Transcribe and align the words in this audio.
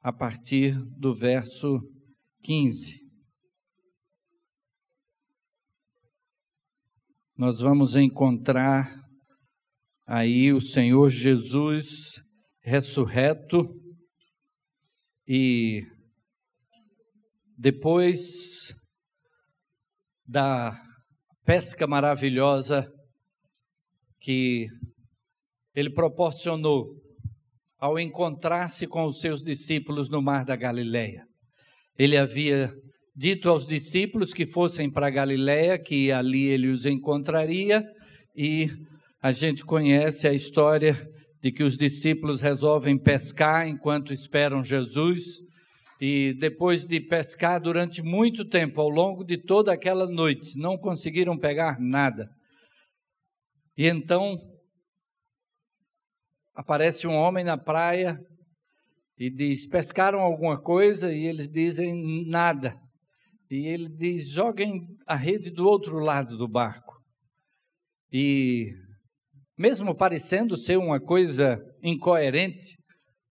21, 0.00 0.02
a 0.02 0.12
partir 0.12 0.74
do 0.98 1.14
verso 1.14 1.78
15. 2.42 3.00
Nós 7.36 7.60
vamos 7.60 7.96
encontrar 7.96 8.86
aí 10.06 10.52
o 10.52 10.60
Senhor 10.60 11.08
Jesus 11.10 12.22
ressurreto 12.62 13.62
e 15.26 15.82
depois 17.56 18.74
da 20.26 20.76
pesca 21.44 21.86
maravilhosa 21.86 22.90
que 24.20 24.66
ele 25.74 25.90
proporcionou 25.90 26.99
ao 27.80 27.98
encontrar-se 27.98 28.86
com 28.86 29.04
os 29.04 29.20
seus 29.20 29.42
discípulos 29.42 30.10
no 30.10 30.20
mar 30.20 30.44
da 30.44 30.54
Galileia. 30.54 31.24
Ele 31.98 32.16
havia 32.16 32.70
dito 33.16 33.48
aos 33.48 33.66
discípulos 33.66 34.32
que 34.32 34.46
fossem 34.46 34.90
para 34.90 35.10
Galileia, 35.10 35.78
que 35.78 36.12
ali 36.12 36.44
ele 36.44 36.68
os 36.68 36.84
encontraria, 36.84 37.82
e 38.36 38.70
a 39.22 39.32
gente 39.32 39.64
conhece 39.64 40.28
a 40.28 40.32
história 40.32 40.94
de 41.42 41.50
que 41.50 41.62
os 41.62 41.76
discípulos 41.76 42.40
resolvem 42.40 42.98
pescar 42.98 43.66
enquanto 43.66 44.12
esperam 44.12 44.62
Jesus, 44.62 45.40
e 46.00 46.34
depois 46.38 46.86
de 46.86 47.00
pescar 47.00 47.60
durante 47.60 48.02
muito 48.02 48.44
tempo, 48.44 48.80
ao 48.80 48.88
longo 48.88 49.24
de 49.24 49.36
toda 49.36 49.72
aquela 49.72 50.06
noite, 50.06 50.58
não 50.58 50.78
conseguiram 50.78 51.36
pegar 51.38 51.78
nada. 51.78 52.28
E 53.76 53.86
então 53.86 54.38
aparece 56.54 57.06
um 57.06 57.14
homem 57.14 57.44
na 57.44 57.56
praia 57.56 58.18
e 59.18 59.30
diz: 59.30 59.66
Pescaram 59.66 60.20
alguma 60.20 60.60
coisa? 60.60 61.12
E 61.12 61.26
eles 61.26 61.48
dizem: 61.48 62.26
Nada. 62.26 62.74
E 63.50 63.66
ele 63.66 63.88
diz: 63.88 64.30
Joguem 64.30 64.86
a 65.06 65.14
rede 65.14 65.50
do 65.50 65.68
outro 65.68 65.98
lado 65.98 66.36
do 66.36 66.48
barco. 66.48 66.94
E 68.12 68.72
mesmo 69.58 69.94
parecendo 69.94 70.56
ser 70.56 70.78
uma 70.78 70.98
coisa 70.98 71.62
incoerente, 71.82 72.78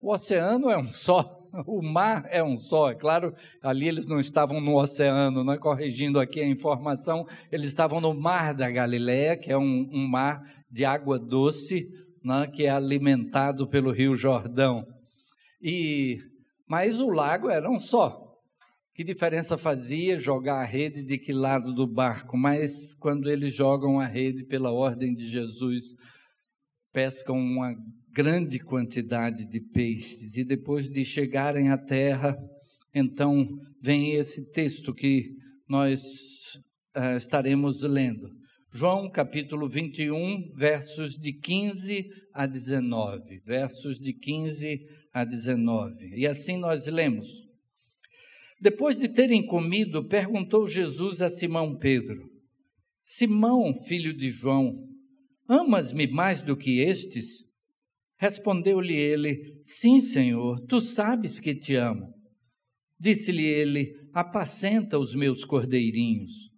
o 0.01 0.13
oceano 0.13 0.71
é 0.71 0.79
um 0.79 0.91
só, 0.91 1.25
o 1.67 1.83
mar 1.83 2.27
é 2.31 2.43
um 2.43 2.57
só. 2.57 2.91
É 2.91 2.95
claro, 2.95 3.35
ali 3.63 3.89
eles 3.89 4.07
não 4.07 4.19
estavam 4.19 4.61
no 4.61 4.77
oceano, 4.77 5.45
não 5.45 5.53
é? 5.53 5.59
corrigindo 5.59 6.19
aqui 6.19 6.41
a 6.41 6.47
informação, 6.47 7.27
eles 7.53 7.69
estavam 7.69 8.01
no 8.01 8.15
mar 8.15 8.55
da 8.55 8.71
Galileia, 8.71 9.37
que 9.37 9.53
é 9.53 9.59
um, 9.59 9.89
um 9.93 10.09
mar 10.09 10.41
de 10.71 10.85
água 10.85 11.19
doce, 11.19 11.89
né? 12.25 12.47
que 12.47 12.65
é 12.65 12.71
alimentado 12.71 13.69
pelo 13.69 13.93
rio 13.93 14.15
Jordão. 14.15 14.87
E 15.61 16.19
mas 16.67 16.99
o 16.99 17.11
lago 17.11 17.51
era 17.51 17.71
um 17.71 17.79
só. 17.79 18.23
Que 18.95 19.05
diferença 19.05 19.59
fazia 19.59 20.19
jogar 20.19 20.61
a 20.61 20.65
rede 20.65 21.05
de 21.05 21.19
que 21.19 21.33
lado 21.33 21.73
do 21.73 21.87
barco? 21.87 22.37
Mas 22.37 22.95
quando 22.95 23.29
eles 23.29 23.53
jogam 23.53 23.99
a 23.99 24.07
rede 24.07 24.45
pela 24.45 24.73
ordem 24.73 25.13
de 25.13 25.27
Jesus, 25.27 25.97
pescam 26.93 27.37
uma 27.37 27.75
grande 28.13 28.61
quantidade 28.61 29.49
de 29.49 29.61
peixes 29.61 30.37
e 30.37 30.45
depois 30.45 30.89
de 30.89 31.05
chegarem 31.05 31.71
à 31.71 31.77
terra, 31.77 32.39
então 32.95 33.49
vem 33.83 34.13
esse 34.13 34.53
texto 34.53 34.95
que 34.95 35.33
nós 35.69 36.55
uh, 36.97 37.17
estaremos 37.17 37.83
lendo. 37.83 38.31
João 38.77 39.09
capítulo 39.09 39.69
21, 39.69 40.51
versos 40.53 41.17
de 41.17 41.33
15 41.33 42.11
a 42.33 42.45
19. 42.45 43.39
Versos 43.39 44.01
de 44.01 44.13
15 44.13 44.85
a 45.13 45.25
19. 45.25 46.17
E 46.17 46.27
assim 46.27 46.57
nós 46.57 46.85
lemos. 46.89 47.49
Depois 48.61 48.99
de 48.99 49.07
terem 49.07 49.47
comido, 49.47 50.09
perguntou 50.09 50.67
Jesus 50.67 51.23
a 51.23 51.29
Simão 51.29 51.79
Pedro: 51.79 52.29
Simão, 53.05 53.73
filho 53.87 54.13
de 54.13 54.33
João, 54.33 54.89
Amas-me 55.49 56.09
mais 56.09 56.43
do 56.43 56.57
que 56.57 56.81
estes? 56.81 57.53
Respondeu-lhe 58.19 58.97
ele: 58.97 59.61
Sim, 59.63 60.01
Senhor, 60.01 60.59
tu 60.67 60.81
sabes 60.81 61.39
que 61.39 61.55
te 61.55 61.77
amo. 61.77 62.13
Disse-lhe 62.99 63.45
ele: 63.45 63.95
Apacenta 64.13 64.99
os 64.99 65.15
meus 65.15 65.45
cordeirinhos. 65.45 66.54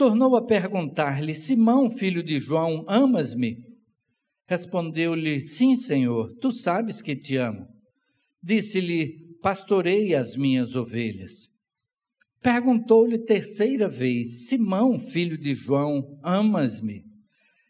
Tornou 0.00 0.34
a 0.34 0.40
perguntar-lhe: 0.40 1.34
Simão, 1.34 1.90
filho 1.90 2.22
de 2.22 2.40
João, 2.40 2.86
amas-me? 2.88 3.58
Respondeu-lhe: 4.48 5.38
Sim, 5.40 5.76
Senhor, 5.76 6.34
tu 6.40 6.50
sabes 6.50 7.02
que 7.02 7.14
te 7.14 7.36
amo. 7.36 7.66
Disse-lhe: 8.42 9.36
Pastorei 9.42 10.14
as 10.14 10.36
minhas 10.36 10.74
ovelhas. 10.74 11.50
Perguntou-lhe 12.40 13.18
terceira 13.18 13.90
vez: 13.90 14.48
Simão, 14.48 14.98
filho 14.98 15.36
de 15.36 15.54
João, 15.54 16.18
amas-me? 16.22 17.04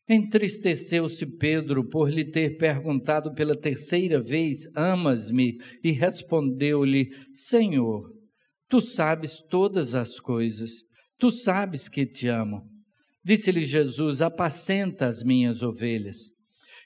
Entristeceu-se 0.09 1.37
Pedro 1.37 1.89
por 1.89 2.09
lhe 2.09 2.25
ter 2.25 2.57
perguntado 2.59 3.35
pela 3.35 3.57
terceira 3.57 4.21
vez: 4.21 4.71
Amas-me? 4.77 5.59
E 5.83 5.91
respondeu-lhe: 5.91 7.11
Senhor, 7.35 8.09
tu 8.69 8.81
sabes 8.81 9.41
todas 9.41 9.97
as 9.97 10.21
coisas, 10.21 10.89
tu 11.21 11.31
sabes 11.31 11.89
que 11.89 12.07
te 12.07 12.27
amo. 12.27 12.63
Disse-lhe 13.23 13.65
Jesus: 13.65 14.23
Apacenta 14.23 15.07
as 15.07 15.23
minhas 15.23 15.63
ovelhas. 15.63 16.33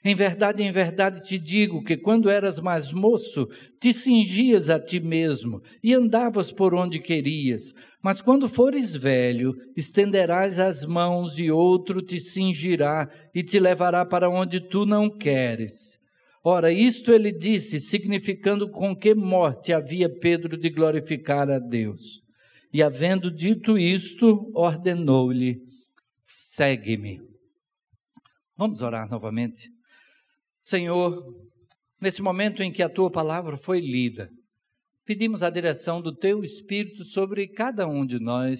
Em 0.03 0.13
verdade, 0.13 0.61
em 0.61 0.71
verdade 0.71 1.25
te 1.25 1.39
digo 1.39 1.83
que 1.83 1.97
quando 1.97 2.29
eras 2.29 2.59
mais 2.59 2.91
moço, 2.91 3.47
te 3.81 3.91
cingias 3.91 4.69
a 4.69 4.79
ti 4.79 4.99
mesmo 4.99 5.63
e 5.83 5.95
andavas 5.95 6.51
por 6.51 6.75
onde 6.75 6.99
querias. 6.99 7.73
Mas 8.03 8.21
quando 8.21 8.47
fores 8.47 8.95
velho, 8.95 9.55
estenderás 9.75 10.59
as 10.59 10.85
mãos 10.85 11.39
e 11.39 11.49
outro 11.49 12.03
te 12.03 12.19
cingirá 12.19 13.09
e 13.33 13.41
te 13.41 13.59
levará 13.59 14.05
para 14.05 14.29
onde 14.29 14.59
tu 14.59 14.85
não 14.85 15.09
queres. 15.09 15.97
Ora, 16.43 16.71
isto 16.71 17.11
ele 17.11 17.31
disse, 17.31 17.79
significando 17.79 18.69
com 18.69 18.95
que 18.95 19.15
morte 19.15 19.73
havia 19.73 20.07
Pedro 20.07 20.55
de 20.55 20.69
glorificar 20.69 21.49
a 21.49 21.57
Deus. 21.57 22.24
E 22.75 22.83
havendo 22.83 23.31
dito 23.31 23.77
isto, 23.77 24.51
ordenou-lhe: 24.53 25.61
segue-me. 26.25 27.21
Vamos 28.57 28.81
orar 28.81 29.09
novamente. 29.09 29.69
Senhor, 30.59 31.23
nesse 32.01 32.21
momento 32.21 32.61
em 32.61 32.73
que 32.73 32.83
a 32.83 32.89
tua 32.89 33.09
palavra 33.09 33.55
foi 33.55 33.79
lida, 33.79 34.29
pedimos 35.05 35.41
a 35.41 35.49
direção 35.49 36.01
do 36.01 36.13
teu 36.13 36.43
Espírito 36.43 37.05
sobre 37.05 37.47
cada 37.47 37.87
um 37.87 38.05
de 38.05 38.19
nós, 38.19 38.59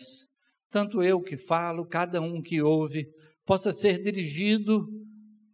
tanto 0.72 1.04
eu 1.04 1.22
que 1.22 1.36
falo, 1.36 1.86
cada 1.86 2.22
um 2.22 2.42
que 2.42 2.62
ouve, 2.62 3.06
possa 3.46 3.74
ser 3.74 4.02
dirigido 4.02 4.88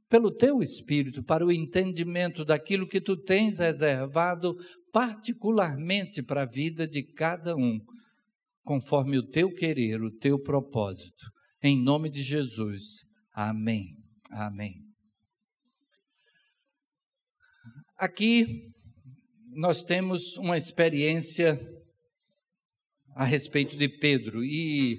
pelo 0.08 0.30
teu 0.30 0.60
Espírito 0.60 1.24
para 1.24 1.44
o 1.44 1.52
entendimento 1.52 2.46
daquilo 2.46 2.88
que 2.88 3.02
tu 3.02 3.18
tens 3.18 3.58
reservado 3.58 4.56
particularmente 4.94 6.22
para 6.22 6.44
a 6.44 6.46
vida 6.46 6.88
de 6.88 7.02
cada 7.02 7.56
um, 7.56 7.80
conforme 8.64 9.18
o 9.18 9.28
teu 9.28 9.54
querer, 9.54 10.02
o 10.02 10.12
teu 10.18 10.40
propósito. 10.40 11.26
Em 11.64 11.82
nome 11.82 12.09
de 12.09 12.22
Jesus. 12.22 13.03
Amém. 13.34 13.97
Amém. 14.30 14.74
Aqui 17.97 18.72
nós 19.53 19.84
temos 19.84 20.38
uma 20.38 20.58
experiência 20.58 21.59
a 23.16 23.26
respeito 23.26 23.78
de 23.78 23.88
Pedro 23.88 24.44
e 24.44 24.97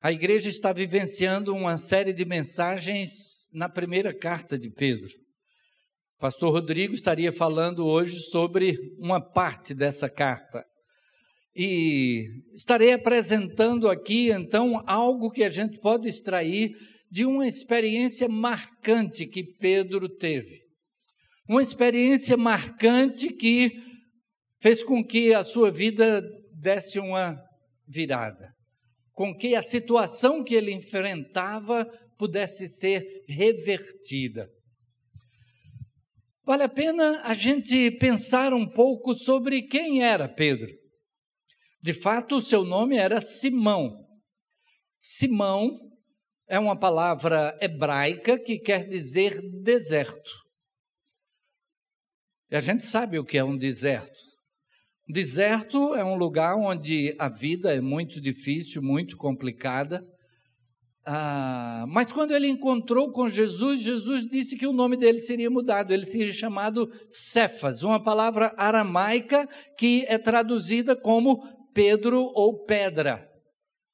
a 0.00 0.10
igreja 0.10 0.48
está 0.48 0.72
vivenciando 0.72 1.54
uma 1.54 1.76
série 1.76 2.12
de 2.12 2.24
mensagens 2.24 3.48
na 3.52 3.68
primeira 3.68 4.16
carta 4.16 4.58
de 4.58 4.70
Pedro. 4.70 5.10
Pastor 6.18 6.52
Rodrigo 6.52 6.94
estaria 6.94 7.32
falando 7.32 7.86
hoje 7.86 8.20
sobre 8.20 8.78
uma 8.98 9.20
parte 9.20 9.74
dessa 9.74 10.08
carta. 10.08 10.64
E 11.54 12.24
estarei 12.54 12.92
apresentando 12.92 13.88
aqui 13.88 14.30
então 14.30 14.82
algo 14.86 15.30
que 15.30 15.44
a 15.44 15.50
gente 15.50 15.78
pode 15.80 16.08
extrair 16.08 16.70
de 17.10 17.26
uma 17.26 17.46
experiência 17.46 18.28
marcante 18.28 19.26
que 19.26 19.44
Pedro 19.44 20.08
teve 20.08 20.62
uma 21.48 21.62
experiência 21.62 22.36
marcante 22.36 23.28
que 23.28 23.70
fez 24.60 24.82
com 24.82 25.04
que 25.04 25.34
a 25.34 25.42
sua 25.42 25.70
vida 25.70 26.22
desse 26.54 26.98
uma 26.98 27.38
virada, 27.86 28.54
com 29.12 29.36
que 29.36 29.54
a 29.54 29.62
situação 29.62 30.42
que 30.42 30.54
ele 30.54 30.72
enfrentava 30.72 31.84
pudesse 32.16 32.68
ser 32.68 33.04
revertida. 33.28 34.48
Vale 36.44 36.62
a 36.62 36.68
pena 36.68 37.20
a 37.22 37.34
gente 37.34 37.90
pensar 37.98 38.54
um 38.54 38.66
pouco 38.66 39.14
sobre 39.14 39.62
quem 39.62 40.02
era 40.02 40.28
Pedro. 40.28 40.70
De 41.82 41.92
fato, 41.92 42.36
o 42.36 42.40
seu 42.40 42.64
nome 42.64 42.96
era 42.96 43.20
Simão. 43.20 44.06
Simão 44.96 45.68
é 46.48 46.58
uma 46.58 46.78
palavra 46.78 47.58
hebraica 47.60 48.38
que 48.38 48.58
quer 48.58 48.88
dizer 48.88 49.40
deserto. 49.62 50.30
E 52.50 52.54
a 52.54 52.60
gente 52.60 52.84
sabe 52.84 53.18
o 53.18 53.24
que 53.24 53.36
é 53.36 53.42
um 53.42 53.56
deserto. 53.56 54.20
Deserto 55.08 55.94
é 55.96 56.04
um 56.04 56.14
lugar 56.14 56.54
onde 56.56 57.16
a 57.18 57.28
vida 57.28 57.74
é 57.74 57.80
muito 57.80 58.20
difícil, 58.20 58.80
muito 58.80 59.16
complicada. 59.16 60.06
Ah, 61.04 61.84
mas 61.88 62.12
quando 62.12 62.32
ele 62.32 62.46
encontrou 62.46 63.10
com 63.10 63.28
Jesus, 63.28 63.80
Jesus 63.80 64.24
disse 64.26 64.56
que 64.56 64.68
o 64.68 64.72
nome 64.72 64.96
dele 64.96 65.18
seria 65.18 65.50
mudado, 65.50 65.92
ele 65.92 66.06
seria 66.06 66.32
chamado 66.32 66.88
Cefas, 67.10 67.82
uma 67.82 68.00
palavra 68.00 68.54
aramaica 68.56 69.48
que 69.76 70.04
é 70.06 70.16
traduzida 70.16 70.94
como 70.94 71.42
Pedro 71.74 72.30
ou 72.34 72.64
pedra. 72.64 73.28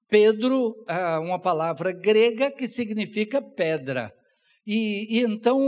Pedro, 0.08 0.74
ah, 0.88 1.20
uma 1.20 1.38
palavra 1.38 1.92
grega 1.92 2.50
que 2.50 2.66
significa 2.66 3.42
pedra. 3.42 4.12
E, 4.66 5.18
e 5.18 5.22
então 5.22 5.58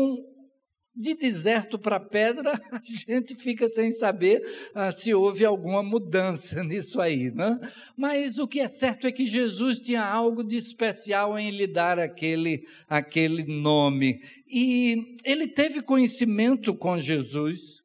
de 0.94 1.14
deserto 1.14 1.78
para 1.78 1.98
pedra, 1.98 2.52
a 2.70 2.80
gente 2.84 3.34
fica 3.34 3.68
sem 3.68 3.92
saber 3.92 4.42
ah, 4.74 4.92
se 4.92 5.14
houve 5.14 5.44
alguma 5.44 5.82
mudança 5.82 6.62
nisso 6.64 7.00
aí, 7.00 7.30
né? 7.30 7.58
Mas 7.96 8.38
o 8.38 8.46
que 8.46 8.60
é 8.60 8.68
certo 8.68 9.06
é 9.06 9.12
que 9.12 9.24
Jesus 9.24 9.80
tinha 9.80 10.04
algo 10.04 10.44
de 10.44 10.56
especial 10.56 11.38
em 11.38 11.50
lhe 11.50 11.66
dar 11.66 11.98
aquele, 11.98 12.66
aquele 12.88 13.44
nome. 13.44 14.20
E 14.46 15.16
ele 15.24 15.46
teve 15.46 15.80
conhecimento 15.80 16.74
com 16.74 16.98
Jesus, 16.98 17.79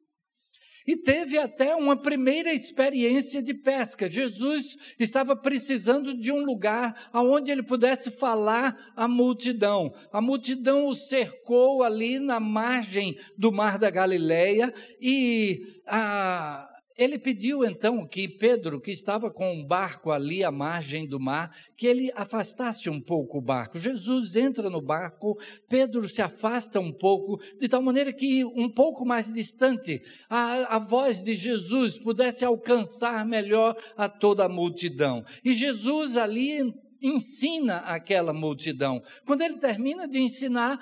e 0.86 0.96
teve 0.96 1.36
até 1.36 1.74
uma 1.74 1.96
primeira 1.96 2.52
experiência 2.52 3.42
de 3.42 3.52
pesca. 3.52 4.08
Jesus 4.08 4.76
estava 4.98 5.34
precisando 5.34 6.14
de 6.14 6.30
um 6.30 6.44
lugar 6.44 7.10
onde 7.12 7.50
ele 7.50 7.62
pudesse 7.62 8.10
falar 8.10 8.92
à 8.94 9.08
multidão. 9.08 9.92
A 10.12 10.20
multidão 10.20 10.86
o 10.86 10.94
cercou 10.94 11.82
ali 11.82 12.18
na 12.20 12.38
margem 12.38 13.18
do 13.36 13.50
Mar 13.50 13.78
da 13.78 13.90
Galileia 13.90 14.72
e 15.00 15.76
a, 15.86 16.65
ele 16.96 17.18
pediu 17.18 17.64
então 17.64 18.06
que 18.06 18.26
Pedro, 18.26 18.80
que 18.80 18.90
estava 18.90 19.30
com 19.30 19.52
um 19.52 19.64
barco 19.64 20.10
ali 20.10 20.42
à 20.42 20.50
margem 20.50 21.06
do 21.06 21.20
mar, 21.20 21.54
que 21.76 21.86
ele 21.86 22.10
afastasse 22.14 22.88
um 22.88 23.00
pouco 23.00 23.38
o 23.38 23.42
barco. 23.42 23.78
Jesus 23.78 24.34
entra 24.36 24.70
no 24.70 24.80
barco, 24.80 25.38
Pedro 25.68 26.08
se 26.08 26.22
afasta 26.22 26.80
um 26.80 26.92
pouco, 26.92 27.40
de 27.60 27.68
tal 27.68 27.82
maneira 27.82 28.12
que 28.12 28.44
um 28.44 28.68
pouco 28.68 29.04
mais 29.04 29.30
distante 29.32 30.02
a, 30.30 30.76
a 30.76 30.78
voz 30.78 31.22
de 31.22 31.34
Jesus 31.34 31.98
pudesse 31.98 32.44
alcançar 32.44 33.26
melhor 33.26 33.76
a 33.96 34.08
toda 34.08 34.44
a 34.44 34.48
multidão. 34.48 35.24
E 35.44 35.52
Jesus 35.52 36.16
ali 36.16 36.74
ensina 37.02 37.78
aquela 37.78 38.32
multidão. 38.32 39.02
Quando 39.26 39.42
ele 39.42 39.58
termina 39.58 40.08
de 40.08 40.18
ensinar, 40.18 40.78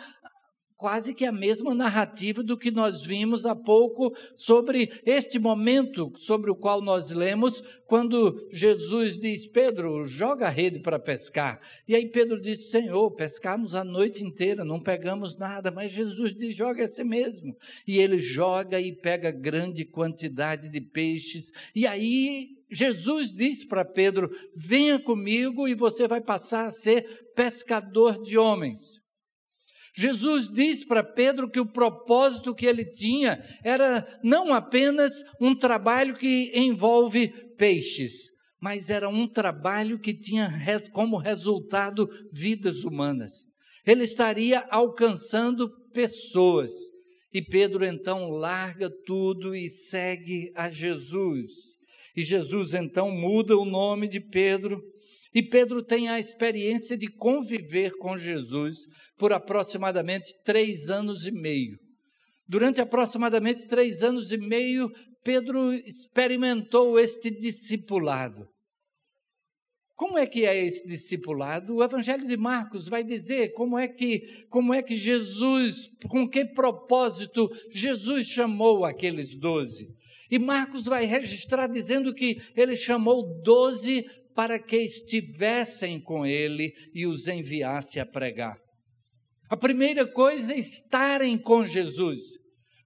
quase 0.77 1.15
que 1.15 1.25
a 1.25 1.33
mesma 1.33 1.75
narrativa 1.75 2.43
do 2.43 2.57
que 2.57 2.71
nós 2.71 3.05
vimos 3.05 3.47
há 3.47 3.55
pouco 3.55 4.15
sobre 4.35 4.91
este 5.05 5.39
momento 5.39 6.13
sobre 6.17 6.51
o 6.51 6.57
qual 6.57 6.81
nós 6.81 7.11
lemos, 7.11 7.63
quando 7.87 8.49
Jesus 8.51 9.19
diz: 9.19 9.47
Pedro, 9.47 10.07
joga 10.07 10.47
a 10.47 10.51
rede 10.51 10.81
para 10.81 10.99
pescar. 10.99 11.61
E 11.87 11.95
aí 11.95 12.11
Pedro 12.11 12.41
diz: 12.41 12.71
Senhor, 12.71 13.11
pescamos 13.13 13.75
a 13.75 13.85
noite 13.85 14.25
inteira, 14.25 14.65
não 14.65 14.81
pegamos 14.81 15.37
nada. 15.37 15.71
Mas 15.71 15.93
Jesus 15.93 16.35
diz: 16.35 16.55
joga 16.55 16.85
esse 16.85 17.05
mesmo. 17.05 17.57
E 17.87 17.99
ele 17.99 18.19
joga 18.19 18.81
e 18.81 18.93
pega 18.93 19.31
grande 19.31 19.85
quantidade 19.85 20.69
de 20.69 20.81
peixes. 20.81 21.53
E 21.75 21.87
aí 21.87 22.49
Jesus 22.71 23.33
diz 23.33 23.65
para 23.65 23.85
Pedro: 23.85 24.31
venha 24.57 24.99
comigo 24.99 25.69
e 25.69 25.75
você 25.75 26.09
vai 26.09 26.21
passar 26.21 26.67
a 26.67 26.71
ser 26.71 27.33
pescador 27.35 28.23
de 28.23 28.37
homens. 28.37 29.04
Jesus 29.97 30.49
diz 30.53 30.85
para 30.85 31.05
Pedro 31.05 31.49
que 31.49 31.61
o 31.61 31.71
propósito 31.71 32.53
que 32.53 32.67
ele 32.67 32.85
tinha 32.85 33.41
era 33.63 34.05
não 34.25 34.53
apenas 34.53 35.13
um 35.41 35.55
trabalho 35.55 36.17
que 36.17 36.51
envolve 36.53 37.29
peixes, 37.57 38.31
mas 38.61 38.91
era 38.91 39.09
um 39.09 39.29
trabalho 39.29 40.01
que 40.01 40.13
tinha 40.13 40.51
como 40.93 41.17
resultado 41.17 42.11
vidas 42.33 42.83
humanas. 42.83 43.45
Ele 43.87 44.03
estaria 44.03 44.67
alcançando 44.69 45.71
pessoas. 45.93 46.73
E 47.33 47.41
Pedro 47.41 47.85
então 47.85 48.31
larga 48.31 48.91
tudo 49.07 49.55
e 49.55 49.69
segue 49.69 50.51
a 50.57 50.69
Jesus. 50.69 51.79
E 52.17 52.23
Jesus 52.23 52.75
então 52.75 53.11
muda 53.13 53.57
o 53.57 53.65
nome 53.65 54.09
de 54.09 54.21
Pedro 54.21 54.83
e 55.35 55.43
Pedro 55.43 55.83
tem 55.83 56.09
a 56.09 56.21
experiência 56.21 56.97
de 56.97 57.09
conviver 57.09 57.93
com 57.99 58.17
Jesus 58.17 58.87
por 59.19 59.33
aproximadamente 59.33 60.31
três 60.45 60.89
anos 60.89 61.27
e 61.27 61.33
meio. 61.33 61.77
Durante 62.47 62.81
aproximadamente 62.81 63.67
três 63.67 64.03
anos 64.03 64.31
e 64.31 64.37
meio, 64.37 64.89
Pedro 65.25 65.73
experimentou 65.73 67.01
este 67.01 67.31
discipulado. 67.31 68.47
Como 69.97 70.19
é 70.19 70.27
que 70.27 70.45
é 70.45 70.65
esse 70.65 70.87
discipulado? 70.87 71.77
O 71.77 71.83
Evangelho 71.83 72.27
de 72.27 72.37
Marcos 72.37 72.89
vai 72.89 73.03
dizer 73.03 73.53
como 73.55 73.79
é 73.79 73.89
que, 73.89 74.21
como 74.51 74.75
é 74.75 74.83
que 74.83 74.97
Jesus, 74.97 75.89
com 76.09 76.29
que 76.29 76.45
propósito 76.45 77.49
Jesus 77.73 78.27
chamou 78.27 78.85
aqueles 78.85 79.39
doze. 79.39 79.87
E 80.31 80.39
Marcos 80.39 80.87
vai 80.87 81.05
registrar 81.05 81.69
dizendo 81.69 82.13
que 82.13 82.41
ele 82.57 82.77
chamou 82.77 83.41
doze 83.43 84.05
para 84.35 84.59
que 84.59 84.77
estivessem 84.77 86.01
com 86.01 86.27
ele 86.27 86.73
e 86.93 87.07
os 87.07 87.29
enviasse 87.29 88.01
a 88.01 88.07
pregar. 88.07 88.59
A 89.49 89.57
primeira 89.57 90.07
coisa 90.07 90.53
é 90.53 90.59
estarem 90.59 91.39
com 91.39 91.67
Jesus, 91.67 92.23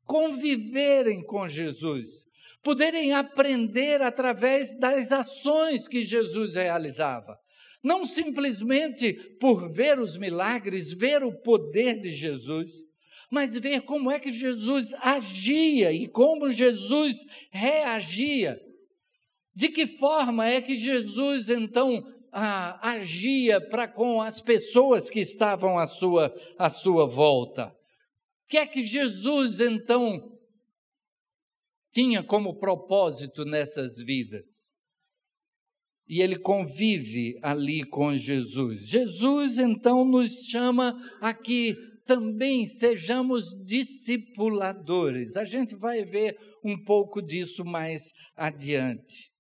conviverem 0.05 1.25
com 1.25 1.49
Jesus, 1.49 2.27
poderem 2.63 3.13
aprender 3.13 4.03
através 4.03 4.79
das 4.79 5.11
ações 5.13 5.89
que 5.89 6.05
Jesus 6.05 6.55
realizava. 6.55 7.39
Não 7.83 8.05
simplesmente 8.05 9.15
por 9.41 9.73
ver 9.73 9.99
os 9.99 10.17
milagres, 10.17 10.93
ver 10.93 11.23
o 11.23 11.33
poder 11.33 12.01
de 12.01 12.11
Jesus, 12.11 12.71
mas 13.31 13.57
ver 13.57 13.83
como 13.83 14.11
é 14.11 14.19
que 14.19 14.33
Jesus 14.33 14.93
agia 14.95 15.93
e 15.93 16.09
como 16.09 16.51
Jesus 16.51 17.19
reagia 17.53 18.61
de 19.59 19.71
que 19.71 19.89
forma 19.89 20.49
é 20.49 20.61
que 20.61 20.79
Jesus 20.79 21.49
então 21.49 22.01
ah, 22.31 22.91
agia 22.91 23.61
para 23.61 23.89
com 23.89 24.23
as 24.23 24.41
pessoas 24.41 25.11
que 25.11 25.19
estavam 25.19 25.77
à 25.77 25.85
sua, 25.85 26.33
à 26.57 26.71
sua 26.71 27.09
volta? 27.09 27.67
O 27.67 28.49
que 28.49 28.57
é 28.57 28.65
que 28.65 28.85
Jesus 28.85 29.59
então 29.59 30.39
tinha 31.93 32.23
como 32.23 32.57
propósito 32.57 33.45
nessas 33.45 33.99
vidas? 33.99 34.77
E 36.07 36.23
ele 36.23 36.39
convive 36.39 37.37
ali 37.43 37.83
com 37.83 38.15
Jesus. 38.15 38.87
Jesus 38.87 39.59
então 39.59 40.05
nos 40.05 40.45
chama 40.45 40.97
aqui 41.21 41.75
também 42.07 42.65
sejamos 42.65 43.61
discipuladores. 43.65 45.37
A 45.37 45.45
gente 45.45 45.75
vai 45.75 46.05
ver 46.05 46.39
um 46.65 46.81
pouco 46.85 47.21
disso 47.21 47.65
mais 47.65 48.13
adiante. 48.37 49.37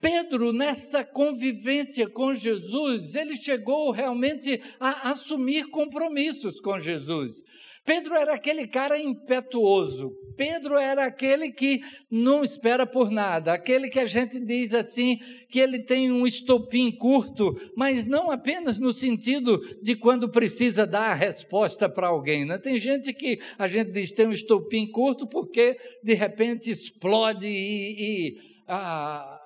Pedro, 0.00 0.52
nessa 0.52 1.04
convivência 1.04 2.08
com 2.08 2.34
Jesus, 2.34 3.14
ele 3.14 3.36
chegou 3.36 3.90
realmente 3.90 4.60
a 4.80 5.10
assumir 5.10 5.68
compromissos 5.68 6.58
com 6.58 6.78
Jesus. 6.78 7.42
Pedro 7.84 8.14
era 8.14 8.34
aquele 8.34 8.66
cara 8.66 8.98
impetuoso. 8.98 10.12
Pedro 10.36 10.78
era 10.78 11.04
aquele 11.04 11.50
que 11.50 11.82
não 12.10 12.42
espera 12.42 12.86
por 12.86 13.10
nada, 13.10 13.52
aquele 13.52 13.90
que 13.90 13.98
a 13.98 14.06
gente 14.06 14.40
diz 14.40 14.72
assim, 14.72 15.18
que 15.50 15.58
ele 15.58 15.80
tem 15.80 16.10
um 16.10 16.26
estopim 16.26 16.90
curto, 16.90 17.54
mas 17.76 18.06
não 18.06 18.30
apenas 18.30 18.78
no 18.78 18.92
sentido 18.92 19.58
de 19.82 19.94
quando 19.96 20.30
precisa 20.30 20.86
dar 20.86 21.10
a 21.10 21.14
resposta 21.14 21.90
para 21.90 22.06
alguém. 22.06 22.46
Né? 22.46 22.56
Tem 22.56 22.78
gente 22.78 23.12
que 23.12 23.38
a 23.58 23.68
gente 23.68 23.92
diz 23.92 24.12
tem 24.12 24.26
um 24.26 24.32
estopim 24.32 24.86
curto 24.90 25.26
porque 25.26 25.76
de 26.02 26.14
repente 26.14 26.70
explode 26.70 27.46
e, 27.46 28.30
e 28.30 28.38
ah, 28.66 29.39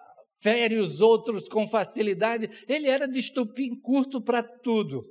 fere 0.44 0.76
os 0.76 1.00
outros 1.00 1.48
com 1.48 1.66
facilidade. 1.66 2.50
Ele 2.68 2.86
era 2.86 3.08
de 3.08 3.18
estupim 3.18 3.80
curto 3.80 4.22
para 4.22 4.42
tudo. 4.42 5.02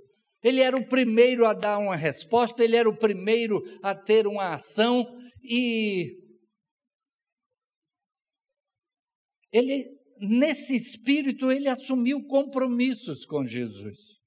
Ele 0.43 0.61
era 0.61 0.77
o 0.77 0.87
primeiro 0.87 1.47
a 1.47 1.53
dar 1.53 1.79
uma 1.79 1.95
resposta, 1.95 2.63
ele 2.63 2.75
era 2.75 2.87
o 2.87 2.95
primeiro 2.95 3.59
a 3.81 3.95
ter 3.95 4.27
uma 4.27 4.53
ação 4.53 5.07
e 5.43 6.21
ele 9.51 9.83
nesse 10.19 10.75
espírito 10.75 11.51
ele 11.51 11.67
assumiu 11.67 12.25
compromissos 12.27 13.25
com 13.25 13.45
Jesus. 13.45 14.19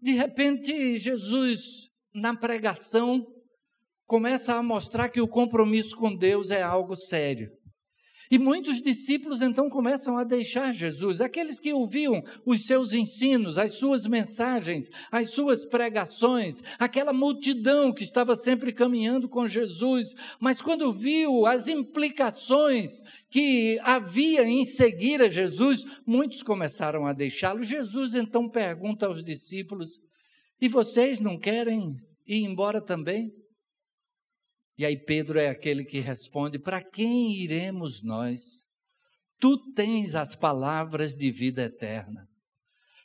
De 0.00 0.12
repente, 0.12 0.98
Jesus 0.98 1.88
na 2.14 2.34
pregação 2.34 3.24
começa 4.06 4.54
a 4.54 4.62
mostrar 4.62 5.08
que 5.08 5.20
o 5.20 5.28
compromisso 5.28 5.96
com 5.96 6.14
Deus 6.14 6.50
é 6.50 6.62
algo 6.62 6.96
sério. 6.96 7.50
E 8.30 8.38
muitos 8.38 8.80
discípulos 8.80 9.42
então 9.42 9.68
começam 9.68 10.16
a 10.16 10.24
deixar 10.24 10.72
Jesus, 10.74 11.20
aqueles 11.20 11.60
que 11.60 11.72
ouviam 11.72 12.22
os 12.46 12.66
seus 12.66 12.94
ensinos, 12.94 13.58
as 13.58 13.74
suas 13.74 14.06
mensagens, 14.06 14.88
as 15.10 15.30
suas 15.30 15.64
pregações, 15.64 16.62
aquela 16.78 17.12
multidão 17.12 17.92
que 17.92 18.04
estava 18.04 18.34
sempre 18.36 18.72
caminhando 18.72 19.28
com 19.28 19.46
Jesus, 19.46 20.14
mas 20.40 20.62
quando 20.62 20.92
viu 20.92 21.46
as 21.46 21.68
implicações 21.68 23.02
que 23.30 23.78
havia 23.82 24.44
em 24.44 24.64
seguir 24.64 25.20
a 25.20 25.28
Jesus, 25.28 25.84
muitos 26.06 26.42
começaram 26.42 27.06
a 27.06 27.12
deixá-lo. 27.12 27.62
Jesus 27.62 28.14
então 28.14 28.48
pergunta 28.48 29.06
aos 29.06 29.22
discípulos: 29.22 30.00
E 30.60 30.68
vocês 30.68 31.20
não 31.20 31.38
querem 31.38 31.96
ir 32.26 32.44
embora 32.44 32.80
também? 32.80 33.32
E 34.76 34.84
aí 34.84 34.96
Pedro 34.96 35.38
é 35.38 35.48
aquele 35.48 35.84
que 35.84 36.00
responde: 36.00 36.58
Para 36.58 36.82
quem 36.82 37.36
iremos 37.36 38.02
nós? 38.02 38.64
Tu 39.40 39.56
tens 39.72 40.14
as 40.14 40.34
palavras 40.34 41.14
de 41.14 41.30
vida 41.30 41.62
eterna. 41.64 42.26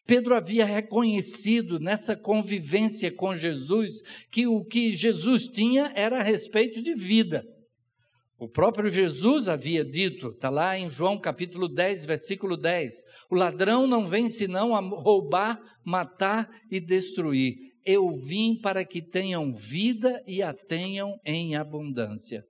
Pedro 0.06 0.34
havia 0.34 0.66
reconhecido 0.66 1.80
nessa 1.80 2.16
convivência 2.16 3.12
com 3.12 3.36
Jesus 3.36 4.02
que 4.32 4.48
o 4.48 4.66
que 4.66 4.96
Jesus 4.96 5.48
tinha 5.48 5.92
era 5.94 6.20
a 6.20 6.24
respeito 6.24 6.82
de 6.82 6.96
vida. 6.96 7.46
O 8.40 8.50
próprio 8.50 8.90
Jesus 8.90 9.48
havia 9.48 9.86
dito, 9.86 10.30
está 10.30 10.50
lá 10.50 10.78
em 10.78 10.90
João 10.90 11.20
capítulo 11.20 11.68
10, 11.68 12.06
versículo 12.06 12.58
10: 12.58 12.96
O 13.30 13.36
ladrão 13.36 13.86
não 13.86 14.08
vem 14.08 14.30
senão 14.30 14.76
a 14.76 14.80
roubar, 14.80 15.60
matar 15.86 16.50
e 16.72 16.80
destruir 16.80 17.69
eu 17.86 18.10
vim 18.12 18.60
para 18.60 18.86
que 18.86 19.02
tenham 19.02 19.54
vida 19.54 20.24
e 20.28 20.42
a 20.42 20.54
tenham 20.54 21.18
em 21.26 21.56
abundância. 21.56 22.44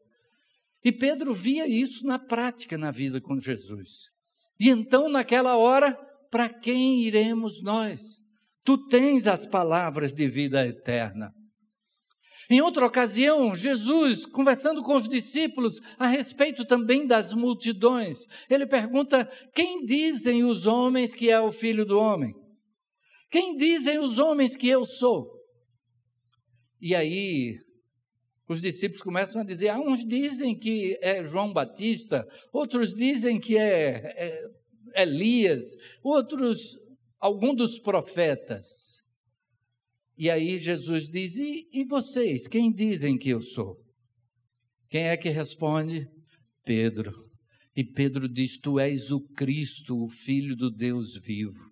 E 0.84 0.92
Pedro 0.92 1.34
via 1.34 1.68
isso 1.68 2.06
na 2.06 2.18
prática 2.18 2.78
na 2.78 2.92
vida 2.92 3.20
com 3.20 3.40
Jesus. 3.40 4.10
E 4.60 4.70
então, 4.70 5.10
naquela 5.10 5.58
hora, 5.58 5.94
para 6.32 6.50
quem 6.50 7.02
iremos 7.02 7.62
nós? 7.62 8.20
Tu 8.64 8.78
tens 8.88 9.28
as 9.28 9.46
palavras 9.46 10.14
de 10.14 10.28
vida 10.28 10.66
eterna. 10.66 11.32
Em 12.52 12.62
outra 12.62 12.86
ocasião, 12.86 13.54
Jesus, 13.54 14.26
conversando 14.26 14.82
com 14.82 14.96
os 14.96 15.08
discípulos 15.08 15.80
a 16.00 16.08
respeito 16.08 16.66
também 16.66 17.06
das 17.06 17.32
multidões, 17.32 18.26
ele 18.50 18.66
pergunta: 18.66 19.30
Quem 19.54 19.86
dizem 19.86 20.44
os 20.44 20.66
homens 20.66 21.14
que 21.14 21.30
é 21.30 21.40
o 21.40 21.52
filho 21.52 21.86
do 21.86 22.00
homem? 22.00 22.34
Quem 23.30 23.56
dizem 23.56 24.00
os 24.00 24.18
homens 24.18 24.56
que 24.56 24.68
eu 24.68 24.86
sou? 24.86 25.30
E 26.82 26.96
aí, 26.96 27.60
os 28.48 28.60
discípulos 28.60 29.04
começam 29.04 29.42
a 29.42 29.46
dizer: 29.46 29.70
ah, 29.70 29.80
uns 29.80 30.04
dizem 30.04 30.58
que 30.58 30.98
é 31.02 31.24
João 31.24 31.54
Batista, 31.54 32.28
outros 32.52 32.94
dizem 32.94 33.40
que 33.40 33.58
é, 33.58 34.50
é 34.96 35.04
Elias, 35.04 35.76
outros, 36.04 36.76
algum 37.20 37.54
dos 37.54 37.78
profetas. 37.78 39.00
E 40.18 40.30
aí 40.30 40.58
Jesus 40.58 41.08
diz: 41.08 41.38
e, 41.38 41.70
e 41.72 41.86
vocês, 41.86 42.48
quem 42.48 42.74
dizem 42.74 43.18
que 43.18 43.30
eu 43.30 43.42
sou? 43.42 43.78
Quem 44.90 45.04
é 45.04 45.16
que 45.16 45.30
responde? 45.30 46.08
Pedro. 46.66 47.14
E 47.76 47.84
Pedro 47.84 48.28
diz: 48.28 48.58
Tu 48.58 48.80
és 48.80 49.12
o 49.12 49.22
Cristo, 49.22 50.04
o 50.04 50.10
Filho 50.10 50.56
do 50.56 50.72
Deus 50.72 51.16
vivo. 51.16 51.70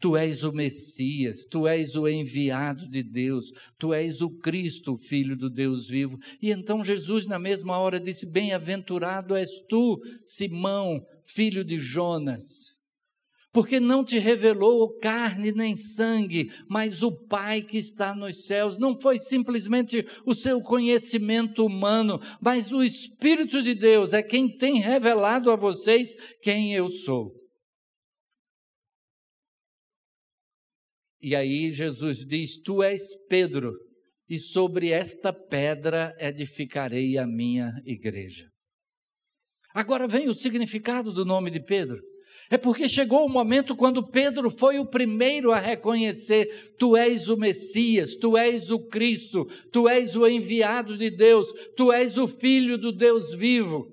Tu 0.00 0.16
és 0.16 0.42
o 0.42 0.52
Messias, 0.52 1.46
tu 1.50 1.66
és 1.66 1.96
o 1.96 2.08
enviado 2.08 2.88
de 2.88 3.02
Deus, 3.02 3.46
tu 3.78 3.92
és 3.92 4.20
o 4.20 4.30
Cristo, 4.38 4.92
o 4.92 4.98
Filho 4.98 5.36
do 5.36 5.50
Deus 5.50 5.88
vivo. 5.88 6.18
E 6.40 6.50
então 6.50 6.84
Jesus, 6.84 7.26
na 7.26 7.38
mesma 7.38 7.78
hora, 7.78 8.00
disse: 8.00 8.30
Bem-aventurado 8.30 9.34
és 9.34 9.60
tu, 9.68 10.00
Simão, 10.24 11.00
filho 11.24 11.64
de 11.64 11.78
Jonas, 11.78 12.76
porque 13.52 13.80
não 13.80 14.04
te 14.04 14.18
revelou 14.18 14.98
carne 14.98 15.50
nem 15.50 15.74
sangue, 15.74 16.52
mas 16.68 17.02
o 17.02 17.10
Pai 17.26 17.62
que 17.62 17.78
está 17.78 18.14
nos 18.14 18.44
céus. 18.44 18.76
Não 18.76 18.94
foi 19.00 19.18
simplesmente 19.18 20.06
o 20.26 20.34
seu 20.34 20.60
conhecimento 20.60 21.64
humano, 21.64 22.20
mas 22.38 22.70
o 22.70 22.84
Espírito 22.84 23.62
de 23.62 23.74
Deus 23.74 24.12
é 24.12 24.22
quem 24.22 24.56
tem 24.58 24.80
revelado 24.80 25.50
a 25.50 25.56
vocês 25.56 26.14
quem 26.42 26.74
eu 26.74 26.90
sou. 26.90 27.45
E 31.26 31.34
aí 31.34 31.72
Jesus 31.72 32.18
diz: 32.24 32.56
Tu 32.62 32.84
és 32.84 33.02
Pedro, 33.28 33.74
e 34.28 34.38
sobre 34.38 34.90
esta 34.90 35.32
pedra 35.32 36.14
edificarei 36.20 37.18
a 37.18 37.26
minha 37.26 37.72
igreja. 37.84 38.44
Agora 39.74 40.06
vem 40.06 40.28
o 40.28 40.34
significado 40.34 41.12
do 41.12 41.24
nome 41.24 41.50
de 41.50 41.58
Pedro. 41.58 42.00
É 42.48 42.56
porque 42.56 42.88
chegou 42.88 43.26
o 43.26 43.28
momento 43.28 43.74
quando 43.74 44.08
Pedro 44.08 44.48
foi 44.48 44.78
o 44.78 44.88
primeiro 44.88 45.50
a 45.50 45.58
reconhecer: 45.58 46.46
Tu 46.78 46.96
és 46.96 47.28
o 47.28 47.36
Messias, 47.36 48.14
Tu 48.14 48.36
és 48.36 48.70
o 48.70 48.86
Cristo, 48.86 49.46
Tu 49.72 49.88
és 49.88 50.14
o 50.14 50.28
enviado 50.28 50.96
de 50.96 51.10
Deus, 51.10 51.52
Tu 51.76 51.90
és 51.90 52.18
o 52.18 52.28
Filho 52.28 52.78
do 52.78 52.92
Deus 52.92 53.34
vivo. 53.34 53.92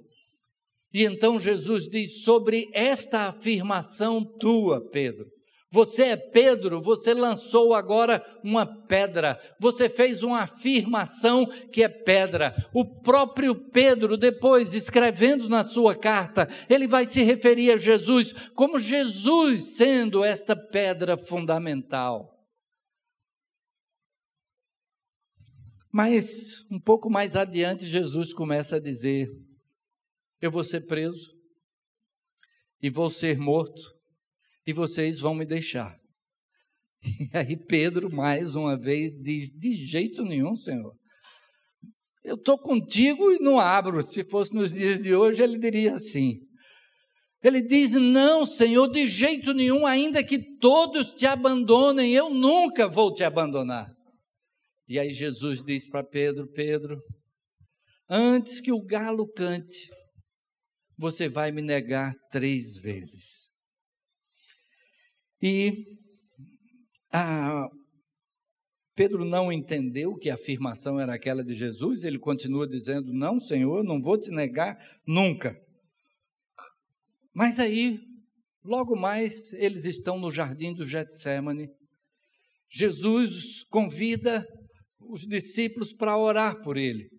E 0.93 1.01
então 1.01 1.39
Jesus 1.39 1.85
diz: 1.89 2.21
Sobre 2.23 2.69
esta 2.75 3.29
afirmação 3.29 4.23
tua, 4.37 4.87
Pedro, 4.91 5.25
você 5.73 6.03
é 6.03 6.15
Pedro, 6.15 6.79
você 6.79 7.15
lançou 7.15 7.73
agora 7.73 8.23
uma 8.43 8.63
pedra, 8.63 9.39
você 9.59 9.89
fez 9.89 10.21
uma 10.21 10.41
afirmação 10.41 11.47
que 11.47 11.81
é 11.81 11.89
pedra. 11.89 12.53
O 12.71 12.85
próprio 13.01 13.55
Pedro, 13.55 14.15
depois, 14.15 14.75
escrevendo 14.75 15.49
na 15.49 15.63
sua 15.63 15.95
carta, 15.95 16.47
ele 16.69 16.87
vai 16.87 17.05
se 17.07 17.23
referir 17.23 17.71
a 17.71 17.77
Jesus 17.77 18.33
como 18.53 18.77
Jesus 18.77 19.75
sendo 19.75 20.23
esta 20.23 20.55
pedra 20.55 21.17
fundamental. 21.17 22.31
Mas, 25.91 26.69
um 26.71 26.79
pouco 26.79 27.09
mais 27.09 27.35
adiante, 27.35 27.87
Jesus 27.87 28.31
começa 28.31 28.75
a 28.75 28.79
dizer: 28.79 29.27
Eu 30.39 30.51
vou 30.51 30.63
ser 30.63 30.81
preso 30.81 31.33
e 32.79 32.91
vou 32.91 33.09
ser 33.09 33.39
morto 33.39 34.02
e 34.65 34.73
vocês 34.73 35.19
vão 35.19 35.35
me 35.35 35.45
deixar. 35.45 35.97
E 37.33 37.37
aí 37.37 37.57
Pedro, 37.57 38.09
mais 38.09 38.55
uma 38.55 38.77
vez, 38.77 39.11
diz: 39.13 39.51
De 39.51 39.75
jeito 39.75 40.23
nenhum, 40.23 40.55
Senhor. 40.55 40.95
Eu 42.23 42.35
estou 42.35 42.57
contigo 42.57 43.31
e 43.33 43.39
não 43.39 43.59
abro. 43.59 44.01
Se 44.01 44.23
fosse 44.23 44.55
nos 44.55 44.71
dias 44.71 45.03
de 45.03 45.13
hoje, 45.13 45.43
ele 45.43 45.59
diria 45.59 45.95
assim. 45.95 46.39
Ele 47.43 47.61
diz: 47.61 47.91
Não, 47.91 48.45
Senhor, 48.45 48.87
de 48.87 49.07
jeito 49.07 49.53
nenhum, 49.53 49.85
ainda 49.85 50.23
que 50.23 50.57
todos 50.59 51.13
te 51.13 51.25
abandonem, 51.25 52.13
eu 52.13 52.29
nunca 52.29 52.87
vou 52.87 53.13
te 53.13 53.23
abandonar. 53.23 53.93
E 54.87 54.97
aí 54.97 55.11
Jesus 55.11 55.61
diz 55.61 55.89
para 55.89 56.03
Pedro: 56.03 56.49
Pedro, 56.53 57.01
antes 58.09 58.61
que 58.61 58.71
o 58.71 58.81
galo 58.81 59.29
cante, 59.33 59.89
você 60.97 61.27
vai 61.27 61.51
me 61.51 61.61
negar 61.61 62.13
três 62.31 62.77
vezes. 62.77 63.42
E 65.45 65.73
ah, 67.11 67.67
Pedro 68.95 69.25
não 69.25 69.51
entendeu 69.51 70.13
que 70.13 70.29
a 70.29 70.35
afirmação 70.35 70.97
era 70.97 71.13
aquela 71.13 71.43
de 71.43 71.53
Jesus, 71.53 72.05
ele 72.05 72.17
continua 72.17 72.65
dizendo: 72.65 73.11
Não, 73.11 73.41
Senhor, 73.41 73.83
não 73.83 73.99
vou 73.99 74.17
te 74.17 74.31
negar 74.31 74.77
nunca. 75.05 75.53
Mas 77.35 77.59
aí, 77.59 77.99
logo 78.63 78.95
mais, 78.95 79.51
eles 79.53 79.83
estão 79.83 80.17
no 80.17 80.31
jardim 80.31 80.73
do 80.73 80.87
Getsemane. 80.87 81.67
Jesus 82.71 83.65
convida 83.65 84.47
os 85.01 85.27
discípulos 85.27 85.91
para 85.91 86.17
orar 86.17 86.61
por 86.61 86.77
ele. 86.77 87.09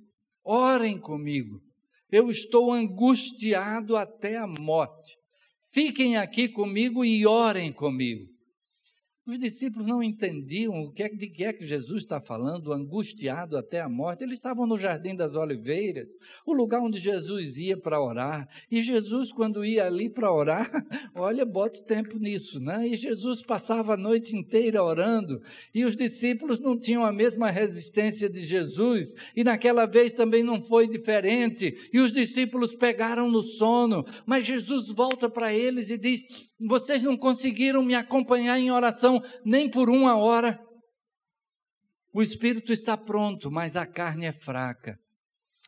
Orem 0.43 0.99
comigo. 0.99 1.61
Eu 2.11 2.31
estou 2.31 2.73
angustiado 2.73 3.99
até 3.99 4.38
a 4.38 4.47
morte. 4.47 5.24
Fiquem 5.75 6.16
aqui 6.16 6.47
comigo 6.47 7.04
e 7.04 7.26
orem 7.26 7.73
comigo. 7.73 8.34
Os 9.26 9.38
discípulos 9.38 9.87
não 9.87 10.02
entendiam 10.02 10.75
o 10.83 10.93
que 10.93 11.02
é, 11.02 11.09
de 11.09 11.28
que 11.28 11.45
é 11.45 11.52
que 11.52 11.66
Jesus 11.66 12.02
está 12.02 12.21
falando, 12.21 12.75
angustiado 12.75 13.57
até 13.57 13.81
a 13.81 13.88
morte. 13.88 14.23
Eles 14.23 14.35
estavam 14.37 14.66
no 14.66 14.76
Jardim 14.76 15.16
das 15.16 15.35
Oliveiras, 15.35 16.11
o 16.45 16.52
lugar 16.52 16.83
onde 16.83 16.99
Jesus 16.99 17.57
ia 17.57 17.75
para 17.75 18.02
orar. 18.02 18.47
E 18.71 18.83
Jesus, 18.83 19.33
quando 19.33 19.64
ia 19.64 19.87
ali 19.87 20.11
para 20.11 20.31
orar, 20.31 20.71
olha, 21.16 21.47
bote 21.47 21.83
tempo 21.85 22.19
nisso, 22.19 22.61
né? 22.61 22.87
E 22.87 22.97
Jesus 22.97 23.40
passava 23.40 23.95
a 23.95 23.97
noite 23.97 24.37
inteira 24.37 24.85
orando. 24.85 25.40
E 25.75 25.87
os 25.87 25.97
discípulos 25.97 26.59
não 26.59 26.78
tinham 26.78 27.02
a 27.02 27.12
mesma 27.12 27.50
resistência 27.50 28.28
de 28.28 28.45
Jesus. 28.45 29.14
E 29.35 29.43
naquela 29.43 29.87
vez 29.87 30.12
também 30.12 30.43
não 30.43 30.61
foi 30.62 30.87
diferente. 30.87 31.88
E 31.95 31.99
os 31.99 32.12
discípulos 32.12 32.76
pegaram 32.76 33.31
no 33.31 33.43
sono. 33.43 34.04
Mas 34.26 34.45
Jesus 34.45 34.90
volta 34.90 35.31
para 35.31 35.54
eles 35.54 35.88
e 35.88 35.97
diz: 35.97 36.26
vocês 36.66 37.02
não 37.02 37.16
conseguiram 37.16 37.83
me 37.83 37.94
acompanhar 37.94 38.59
em 38.59 38.71
oração 38.71 39.23
nem 39.44 39.71
por 39.71 39.90
uma 39.90 40.16
hora. 40.16 40.59
O 42.12 42.23
espírito 42.23 42.73
está 42.73 42.97
pronto, 42.97 43.50
mas 43.50 43.76
a 43.76 43.87
carne 43.87 44.26
é 44.26 44.33
fraca. 44.33 44.97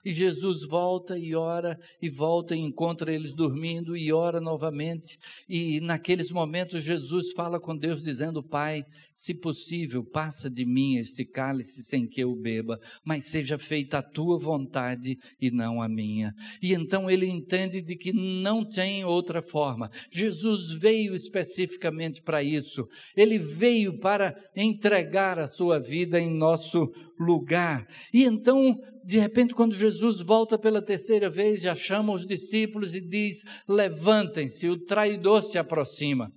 E 0.07 0.13
Jesus 0.13 0.63
volta 0.63 1.19
e 1.19 1.35
ora, 1.35 1.77
e 2.01 2.09
volta 2.09 2.55
e 2.55 2.61
encontra 2.61 3.13
eles 3.13 3.35
dormindo, 3.35 3.97
e 3.97 4.13
ora 4.13 4.41
novamente. 4.41 5.19
E 5.49 5.81
naqueles 5.81 6.31
momentos, 6.31 6.85
Jesus 6.85 7.33
fala 7.33 7.59
com 7.59 7.77
Deus, 7.77 8.01
dizendo: 8.01 8.41
Pai, 8.41 8.87
se 9.13 9.35
possível, 9.35 10.05
passa 10.05 10.49
de 10.49 10.65
mim 10.65 10.99
este 10.99 11.25
cálice 11.25 11.83
sem 11.83 12.07
que 12.07 12.21
eu 12.21 12.37
beba, 12.37 12.79
mas 13.05 13.25
seja 13.25 13.59
feita 13.59 13.99
a 13.99 14.03
tua 14.03 14.39
vontade 14.39 15.19
e 15.41 15.51
não 15.51 15.83
a 15.83 15.89
minha. 15.89 16.33
E 16.63 16.73
então 16.73 17.11
ele 17.11 17.27
entende 17.27 17.81
de 17.81 17.97
que 17.97 18.13
não 18.13 18.65
tem 18.65 19.05
outra 19.05 19.43
forma. 19.43 19.91
Jesus 20.09 20.71
veio 20.71 21.17
especificamente 21.17 22.23
para 22.23 22.45
isso. 22.45 22.89
Ele 23.17 23.41
veio 23.41 23.99
para 23.99 24.37
entregar 24.55 25.37
a 25.37 25.49
sua 25.49 25.81
vida 25.81 26.21
em 26.21 26.31
nosso 26.31 26.93
lugar. 27.19 27.87
E 28.13 28.25
então, 28.25 28.77
de 29.05 29.19
repente, 29.19 29.55
quando 29.55 29.75
Jesus 29.75 30.21
volta 30.21 30.59
pela 30.59 30.83
terceira 30.83 31.31
vez, 31.31 31.61
já 31.63 31.75
chama 31.75 32.13
os 32.13 32.27
discípulos 32.27 32.95
e 32.95 33.01
diz: 33.01 33.43
Levantem-se, 33.69 34.69
o 34.69 34.79
traidor 34.79 35.43
se 35.43 35.59
aproxima. 35.59 36.33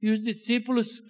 E 0.00 0.10
os 0.10 0.20
discípulos 0.20 1.00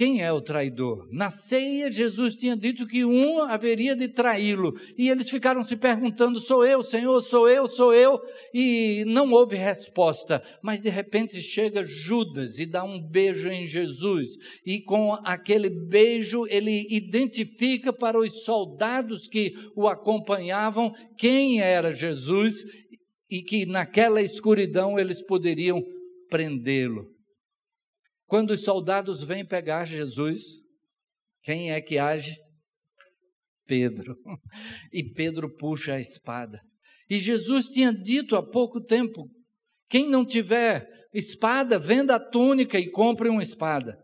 quem 0.00 0.22
é 0.22 0.32
o 0.32 0.40
traidor? 0.40 1.06
Na 1.12 1.28
ceia, 1.28 1.92
Jesus 1.92 2.34
tinha 2.34 2.56
dito 2.56 2.86
que 2.86 3.04
um 3.04 3.42
haveria 3.42 3.94
de 3.94 4.08
traí-lo. 4.08 4.72
E 4.96 5.10
eles 5.10 5.28
ficaram 5.28 5.62
se 5.62 5.76
perguntando: 5.76 6.40
sou 6.40 6.64
eu, 6.64 6.82
Senhor, 6.82 7.20
sou 7.20 7.46
eu, 7.46 7.68
sou 7.68 7.92
eu. 7.92 8.18
E 8.54 9.04
não 9.06 9.30
houve 9.30 9.56
resposta. 9.56 10.42
Mas 10.62 10.80
de 10.80 10.88
repente 10.88 11.42
chega 11.42 11.84
Judas 11.84 12.58
e 12.58 12.64
dá 12.64 12.82
um 12.82 12.98
beijo 12.98 13.50
em 13.50 13.66
Jesus. 13.66 14.30
E 14.64 14.80
com 14.80 15.12
aquele 15.22 15.68
beijo, 15.68 16.46
ele 16.46 16.86
identifica 16.90 17.92
para 17.92 18.18
os 18.18 18.42
soldados 18.42 19.28
que 19.28 19.52
o 19.76 19.86
acompanhavam 19.86 20.94
quem 21.18 21.60
era 21.60 21.92
Jesus 21.92 22.64
e 23.30 23.42
que 23.42 23.66
naquela 23.66 24.22
escuridão 24.22 24.98
eles 24.98 25.20
poderiam 25.20 25.84
prendê-lo. 26.30 27.19
Quando 28.30 28.52
os 28.52 28.62
soldados 28.62 29.24
vêm 29.24 29.44
pegar 29.44 29.84
Jesus, 29.84 30.62
quem 31.42 31.72
é 31.72 31.80
que 31.80 31.98
age? 31.98 32.32
Pedro. 33.66 34.16
E 34.92 35.02
Pedro 35.02 35.52
puxa 35.56 35.94
a 35.94 36.00
espada. 36.00 36.60
E 37.08 37.18
Jesus 37.18 37.66
tinha 37.66 37.92
dito 37.92 38.36
há 38.36 38.42
pouco 38.42 38.80
tempo: 38.80 39.28
quem 39.88 40.08
não 40.08 40.24
tiver 40.24 40.86
espada, 41.12 41.76
venda 41.76 42.14
a 42.14 42.20
túnica 42.20 42.78
e 42.78 42.88
compre 42.92 43.28
uma 43.28 43.42
espada. 43.42 43.98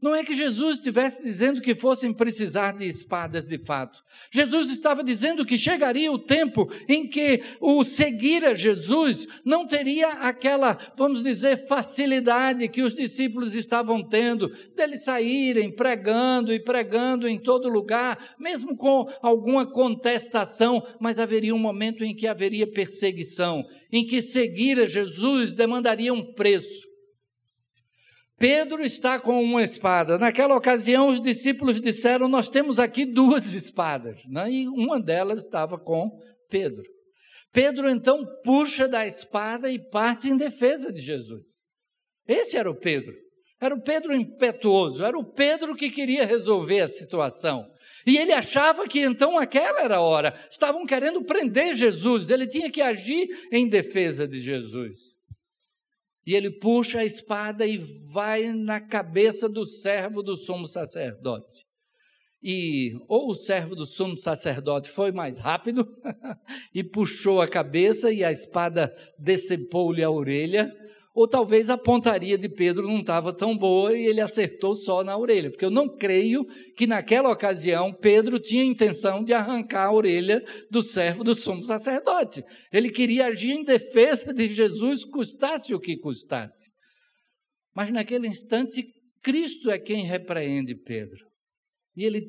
Não 0.00 0.14
é 0.14 0.22
que 0.22 0.34
Jesus 0.34 0.76
estivesse 0.76 1.22
dizendo 1.22 1.62
que 1.62 1.74
fossem 1.74 2.12
precisar 2.12 2.72
de 2.72 2.86
espadas 2.86 3.48
de 3.48 3.56
fato. 3.56 4.04
Jesus 4.30 4.70
estava 4.70 5.02
dizendo 5.02 5.44
que 5.44 5.56
chegaria 5.56 6.12
o 6.12 6.18
tempo 6.18 6.70
em 6.86 7.08
que 7.08 7.42
o 7.60 7.82
seguir 7.82 8.44
a 8.44 8.52
Jesus 8.52 9.26
não 9.42 9.66
teria 9.66 10.08
aquela, 10.08 10.78
vamos 10.98 11.22
dizer, 11.22 11.66
facilidade 11.66 12.68
que 12.68 12.82
os 12.82 12.94
discípulos 12.94 13.54
estavam 13.54 14.06
tendo, 14.06 14.54
deles 14.76 15.02
saírem 15.02 15.74
pregando 15.74 16.52
e 16.52 16.60
pregando 16.60 17.26
em 17.26 17.38
todo 17.38 17.70
lugar, 17.70 18.36
mesmo 18.38 18.76
com 18.76 19.10
alguma 19.22 19.64
contestação, 19.64 20.86
mas 21.00 21.18
haveria 21.18 21.54
um 21.54 21.58
momento 21.58 22.04
em 22.04 22.14
que 22.14 22.26
haveria 22.26 22.70
perseguição, 22.70 23.64
em 23.90 24.06
que 24.06 24.20
seguir 24.20 24.78
a 24.78 24.84
Jesus 24.84 25.54
demandaria 25.54 26.12
um 26.12 26.34
preço. 26.34 26.95
Pedro 28.38 28.82
está 28.82 29.18
com 29.18 29.42
uma 29.42 29.62
espada. 29.62 30.18
Naquela 30.18 30.54
ocasião, 30.54 31.08
os 31.08 31.20
discípulos 31.20 31.80
disseram: 31.80 32.28
Nós 32.28 32.48
temos 32.48 32.78
aqui 32.78 33.06
duas 33.06 33.54
espadas. 33.54 34.20
Né? 34.28 34.50
E 34.50 34.68
uma 34.68 35.00
delas 35.00 35.40
estava 35.40 35.78
com 35.78 36.10
Pedro. 36.50 36.84
Pedro 37.52 37.88
então 37.88 38.22
puxa 38.44 38.86
da 38.86 39.06
espada 39.06 39.70
e 39.70 39.78
parte 39.90 40.28
em 40.28 40.36
defesa 40.36 40.92
de 40.92 41.00
Jesus. 41.00 41.42
Esse 42.28 42.56
era 42.58 42.70
o 42.70 42.74
Pedro. 42.74 43.14
Era 43.58 43.74
o 43.74 43.82
Pedro 43.82 44.12
impetuoso, 44.12 45.02
era 45.02 45.18
o 45.18 45.24
Pedro 45.24 45.74
que 45.74 45.90
queria 45.90 46.26
resolver 46.26 46.80
a 46.80 46.88
situação. 46.88 47.66
E 48.06 48.18
ele 48.18 48.32
achava 48.32 48.86
que 48.86 49.00
então 49.00 49.38
aquela 49.38 49.80
era 49.80 49.96
a 49.96 50.00
hora. 50.02 50.34
Estavam 50.50 50.84
querendo 50.84 51.24
prender 51.24 51.74
Jesus, 51.74 52.28
ele 52.28 52.46
tinha 52.46 52.70
que 52.70 52.82
agir 52.82 53.26
em 53.50 53.66
defesa 53.66 54.28
de 54.28 54.38
Jesus. 54.40 55.15
E 56.26 56.34
ele 56.34 56.50
puxa 56.50 56.98
a 56.98 57.04
espada 57.04 57.64
e 57.64 57.78
vai 57.78 58.52
na 58.52 58.80
cabeça 58.80 59.48
do 59.48 59.64
servo 59.64 60.22
do 60.22 60.36
sumo 60.36 60.66
sacerdote. 60.66 61.64
E 62.42 62.92
ou 63.08 63.30
o 63.30 63.34
servo 63.34 63.76
do 63.76 63.86
sumo 63.86 64.16
sacerdote 64.16 64.90
foi 64.90 65.12
mais 65.12 65.38
rápido 65.38 65.86
e 66.74 66.82
puxou 66.82 67.40
a 67.40 67.48
cabeça 67.48 68.12
e 68.12 68.24
a 68.24 68.32
espada 68.32 68.92
decepou-lhe 69.18 70.02
a 70.02 70.10
orelha, 70.10 70.72
ou 71.16 71.26
talvez 71.26 71.70
a 71.70 71.78
pontaria 71.78 72.36
de 72.36 72.46
Pedro 72.46 72.86
não 72.86 73.00
estava 73.00 73.32
tão 73.32 73.56
boa 73.56 73.96
e 73.96 74.04
ele 74.04 74.20
acertou 74.20 74.74
só 74.74 75.02
na 75.02 75.16
orelha, 75.16 75.50
porque 75.50 75.64
eu 75.64 75.70
não 75.70 75.96
creio 75.96 76.44
que 76.76 76.86
naquela 76.86 77.30
ocasião 77.30 77.90
Pedro 77.90 78.38
tinha 78.38 78.62
intenção 78.62 79.24
de 79.24 79.32
arrancar 79.32 79.86
a 79.86 79.92
orelha 79.92 80.44
do 80.70 80.82
servo 80.82 81.24
do 81.24 81.34
sumo 81.34 81.62
sacerdote. 81.62 82.44
Ele 82.70 82.90
queria 82.90 83.28
agir 83.28 83.52
em 83.52 83.64
defesa 83.64 84.34
de 84.34 84.46
Jesus, 84.46 85.06
custasse 85.06 85.74
o 85.74 85.80
que 85.80 85.96
custasse. 85.96 86.68
Mas 87.74 87.90
naquele 87.90 88.28
instante, 88.28 88.84
Cristo 89.22 89.70
é 89.70 89.78
quem 89.78 90.04
repreende 90.04 90.74
Pedro. 90.74 91.24
E 91.96 92.04
ele 92.04 92.20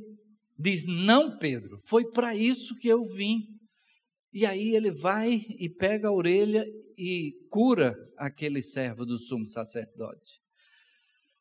diz: 0.58 0.86
Não, 0.88 1.38
Pedro, 1.38 1.78
foi 1.88 2.10
para 2.12 2.34
isso 2.34 2.74
que 2.78 2.88
eu 2.88 3.04
vim. 3.04 3.40
E 4.32 4.46
aí 4.46 4.74
ele 4.74 4.92
vai 4.92 5.42
e 5.60 5.70
pega 5.70 6.08
a 6.08 6.14
orelha 6.14 6.64
e 6.98 7.34
cura 7.50 7.96
aquele 8.18 8.62
servo 8.62 9.06
do 9.06 9.18
sumo 9.18 9.46
sacerdote. 9.46 10.42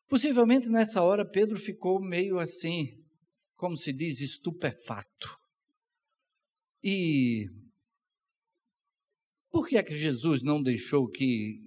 Possivelmente 0.07 0.69
nessa 0.69 1.01
hora 1.01 1.29
Pedro 1.29 1.57
ficou 1.57 1.99
meio 1.99 2.39
assim, 2.39 3.03
como 3.55 3.75
se 3.75 3.91
diz, 3.91 4.21
estupefato. 4.21 5.37
E 6.83 7.49
por 9.49 9.67
que 9.67 9.77
é 9.77 9.83
que 9.83 9.97
Jesus 9.97 10.43
não 10.43 10.61
deixou 10.61 11.09
que, 11.09 11.59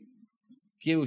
que 0.79 0.91
eu 0.91 1.05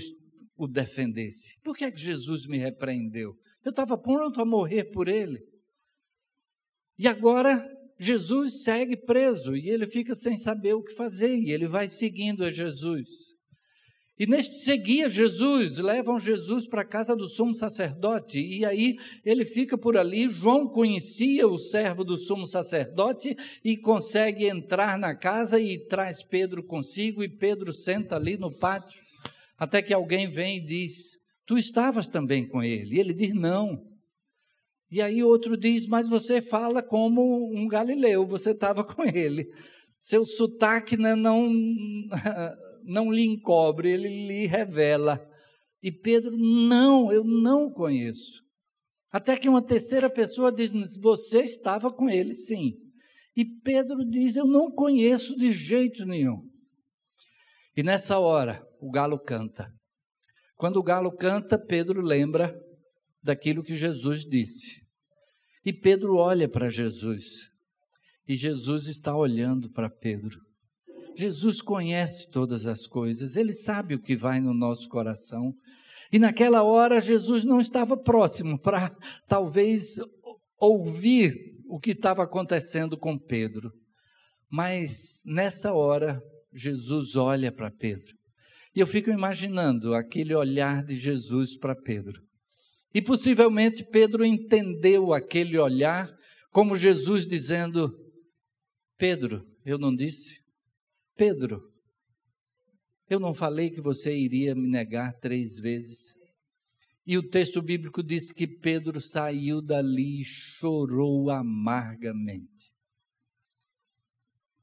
o 0.56 0.68
defendesse? 0.68 1.60
Por 1.62 1.76
que 1.76 1.86
é 1.86 1.92
que 1.92 2.00
Jesus 2.00 2.46
me 2.46 2.58
repreendeu? 2.58 3.34
Eu 3.64 3.70
estava 3.70 3.98
pronto 3.98 4.42
a 4.42 4.46
morrer 4.46 4.86
por 4.92 5.08
ele. 5.08 5.40
E 7.00 7.08
agora 7.08 7.66
Jesus 8.04 8.64
segue 8.64 8.98
preso 8.98 9.56
e 9.56 9.70
ele 9.70 9.88
fica 9.88 10.16
sem 10.16 10.38
saber 10.38 10.74
o 10.74 10.84
que 10.84 10.94
fazer 10.94 11.36
e 11.36 11.52
ele 11.52 11.68
vai 11.68 11.88
seguindo 11.88 12.44
a 12.44 12.52
Jesus. 12.52 13.34
E 14.20 14.28
neste 14.28 14.64
seguir 14.64 15.10
Jesus, 15.10 15.80
levam 15.80 16.20
Jesus 16.20 16.68
para 16.68 16.82
a 16.82 16.86
casa 16.86 17.16
do 17.16 17.26
sumo 17.28 17.54
sacerdote, 17.54 18.40
e 18.40 18.64
aí 18.64 18.96
ele 19.26 19.44
fica 19.44 19.76
por 19.76 19.98
ali. 19.98 20.30
João 20.30 20.68
conhecia 20.68 21.48
o 21.48 21.58
servo 21.58 22.04
do 22.04 22.16
sumo 22.16 22.46
sacerdote 22.46 23.36
e 23.66 23.76
consegue 23.76 24.46
entrar 24.46 25.00
na 25.00 25.16
casa 25.16 25.60
e 25.60 25.80
traz 25.88 26.22
Pedro 26.22 26.64
consigo, 26.64 27.24
e 27.24 27.28
Pedro 27.28 27.74
senta 27.74 28.16
ali 28.16 28.38
no 28.38 28.52
pátio, 28.52 29.02
até 29.58 29.82
que 29.82 29.94
alguém 29.94 30.30
vem 30.30 30.58
e 30.58 30.66
diz: 30.66 31.18
Tu 31.48 31.58
estavas 31.58 32.08
também 32.08 32.48
com 32.48 32.64
ele? 32.64 32.96
E 32.96 33.00
ele 33.00 33.14
diz: 33.14 33.34
Não. 33.34 33.93
E 34.94 35.02
aí 35.02 35.24
outro 35.24 35.58
diz: 35.58 35.88
Mas 35.88 36.08
você 36.08 36.40
fala 36.40 36.84
como 36.84 37.52
um 37.52 37.68
galileu, 37.68 38.28
você 38.28 38.52
estava 38.52 38.84
com 38.86 39.04
ele. 39.04 39.52
Seu 40.00 40.24
sotaque 40.24 40.96
né, 40.96 41.16
não, 41.16 41.52
não 42.86 43.12
lhe 43.12 43.24
encobre, 43.24 43.90
ele 43.92 44.08
lhe 44.08 44.46
revela. 44.46 45.20
E 45.82 45.92
Pedro: 45.92 46.38
Não, 46.38 47.12
eu 47.12 47.24
não 47.24 47.66
o 47.66 47.74
conheço. 47.74 48.44
Até 49.12 49.36
que 49.36 49.50
uma 49.50 49.66
terceira 49.66 50.12
pessoa 50.12 50.52
diz: 50.52 50.72
Você 51.02 51.42
estava 51.42 51.92
com 51.92 52.08
ele, 52.08 52.32
sim. 52.32 52.74
E 53.36 53.44
Pedro 53.64 54.08
diz: 54.08 54.36
Eu 54.36 54.46
não 54.46 54.70
conheço 54.70 55.36
de 55.36 55.52
jeito 55.52 56.06
nenhum. 56.06 56.48
E 57.76 57.82
nessa 57.82 58.20
hora, 58.20 58.64
o 58.80 58.92
galo 58.92 59.18
canta. 59.18 59.68
Quando 60.56 60.78
o 60.78 60.84
galo 60.84 61.12
canta, 61.18 61.58
Pedro 61.58 62.00
lembra 62.00 62.56
daquilo 63.24 63.64
que 63.64 63.76
Jesus 63.76 64.24
disse. 64.24 64.83
E 65.66 65.72
Pedro 65.72 66.16
olha 66.16 66.48
para 66.48 66.70
Jesus. 66.70 67.50
E 68.28 68.36
Jesus 68.36 68.88
está 68.88 69.16
olhando 69.16 69.72
para 69.72 69.90
Pedro. 69.90 70.40
Jesus 71.16 71.62
conhece 71.62 72.32
todas 72.32 72.66
as 72.66 72.88
coisas, 72.88 73.36
ele 73.36 73.54
sabe 73.54 73.94
o 73.94 74.02
que 74.02 74.16
vai 74.16 74.40
no 74.40 74.54
nosso 74.54 74.90
coração. 74.90 75.54
E 76.12 76.18
naquela 76.18 76.64
hora 76.64 77.02
Jesus 77.02 77.44
não 77.44 77.60
estava 77.60 77.96
próximo 77.96 78.60
para 78.60 78.96
talvez 79.28 79.98
ouvir 80.60 81.34
o 81.68 81.80
que 81.80 81.92
estava 81.92 82.24
acontecendo 82.24 82.98
com 82.98 83.18
Pedro. 83.18 83.72
Mas 84.50 85.22
nessa 85.26 85.74
hora 85.74 86.22
Jesus 86.54 87.16
olha 87.16 87.52
para 87.52 87.72
Pedro. 87.72 88.14
E 88.76 88.80
eu 88.80 88.88
fico 88.88 89.10
imaginando 89.10 89.94
aquele 89.94 90.34
olhar 90.34 90.84
de 90.84 90.98
Jesus 90.98 91.58
para 91.58 91.76
Pedro. 91.76 92.22
E 92.94 93.02
possivelmente 93.02 93.84
Pedro 93.84 94.24
entendeu 94.24 95.14
aquele 95.14 95.58
olhar 95.58 96.14
como 96.52 96.76
Jesus 96.76 97.26
dizendo: 97.26 97.92
Pedro, 98.98 99.44
eu 99.66 99.80
não 99.80 99.96
disse? 99.96 100.44
Pedro, 101.16 101.62
eu 103.10 103.20
não 103.20 103.34
falei 103.34 103.70
que 103.70 103.82
você 103.82 104.16
iria 104.16 104.54
me 104.54 104.68
negar 104.68 105.14
três 105.20 105.58
vezes? 105.58 106.16
E 107.06 107.18
o 107.18 107.28
texto 107.28 107.62
bíblico 107.62 108.02
diz 108.02 108.32
que 108.32 108.48
Pedro 108.48 109.02
saiu 109.02 109.62
dali 109.62 110.22
e 110.22 110.26
chorou 110.26 111.30
amargamente. 111.30 112.74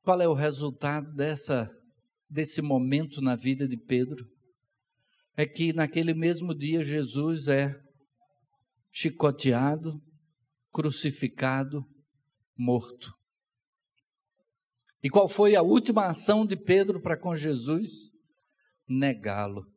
Qual 0.03 0.21
é 0.21 0.29
o 0.29 0.35
resultado 0.35 1.13
dessa 1.15 1.71
desse 2.29 2.63
momento 2.63 3.21
na 3.21 3.35
vida 3.35 3.67
de 3.67 3.77
Pedro? 3.77 4.25
É 5.37 5.45
que 5.45 5.73
naquele 5.73 6.15
mesmo 6.15 6.55
dia 6.55 6.83
Jesus 6.83 7.49
é 7.49 7.75
chicoteado, 8.91 10.03
crucificado, 10.73 11.87
morto. 12.57 13.15
E 15.03 15.09
qual 15.09 15.29
foi 15.29 15.57
a 15.57 15.63
última 15.63 16.07
ação 16.07 16.45
de 16.45 16.57
Pedro 16.57 17.01
para 17.01 17.17
com 17.17 17.35
Jesus? 17.35 18.11
Negá-lo. 18.87 19.70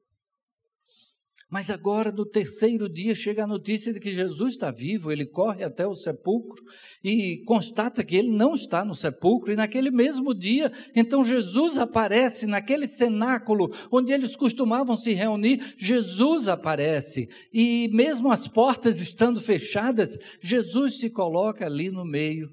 Mas 1.54 1.70
agora, 1.70 2.12
no 2.12 2.26
terceiro 2.26 2.90
dia, 2.90 3.14
chega 3.14 3.44
a 3.44 3.48
notícia 3.48 3.94
de 3.94 4.00
que 4.00 4.12
Jesus 4.12 4.54
está 4.54 4.72
vivo, 4.72 5.12
ele 5.12 5.24
corre 5.24 5.64
até 5.64 5.86
o 5.86 5.94
sepulcro 5.94 6.60
e 7.04 7.44
constata 7.46 8.04
que 8.04 8.16
ele 8.16 8.32
não 8.32 8.56
está 8.56 8.84
no 8.84 8.96
sepulcro, 8.96 9.52
e 9.52 9.56
naquele 9.56 9.92
mesmo 9.92 10.34
dia, 10.34 10.74
então 10.96 11.24
Jesus 11.24 11.78
aparece 11.78 12.48
naquele 12.48 12.88
cenáculo 12.88 13.72
onde 13.92 14.12
eles 14.12 14.36
costumavam 14.36 14.98
se 14.98 15.14
reunir, 15.14 15.62
Jesus 15.78 16.48
aparece, 16.48 17.30
e 17.54 17.88
mesmo 17.94 18.32
as 18.32 18.48
portas 18.48 19.00
estando 19.00 19.40
fechadas, 19.40 20.18
Jesus 20.42 20.98
se 20.98 21.12
coloca 21.12 21.68
ali 21.68 21.92
no 21.92 22.04
meio 22.04 22.50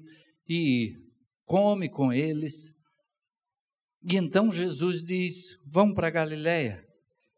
e 0.47 0.91
come 1.43 1.89
com 1.89 2.13
eles. 2.13 2.69
E 4.07 4.15
então 4.15 4.51
Jesus 4.51 5.03
diz: 5.03 5.55
Vamos 5.71 5.95
para 5.95 6.11
Galiléia. 6.11 6.79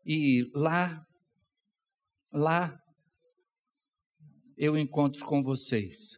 E 0.06 0.46
lá 0.54 1.02
lá 2.34 2.76
eu 4.58 4.78
encontro 4.78 5.24
com 5.26 5.42
vocês. 5.42 6.18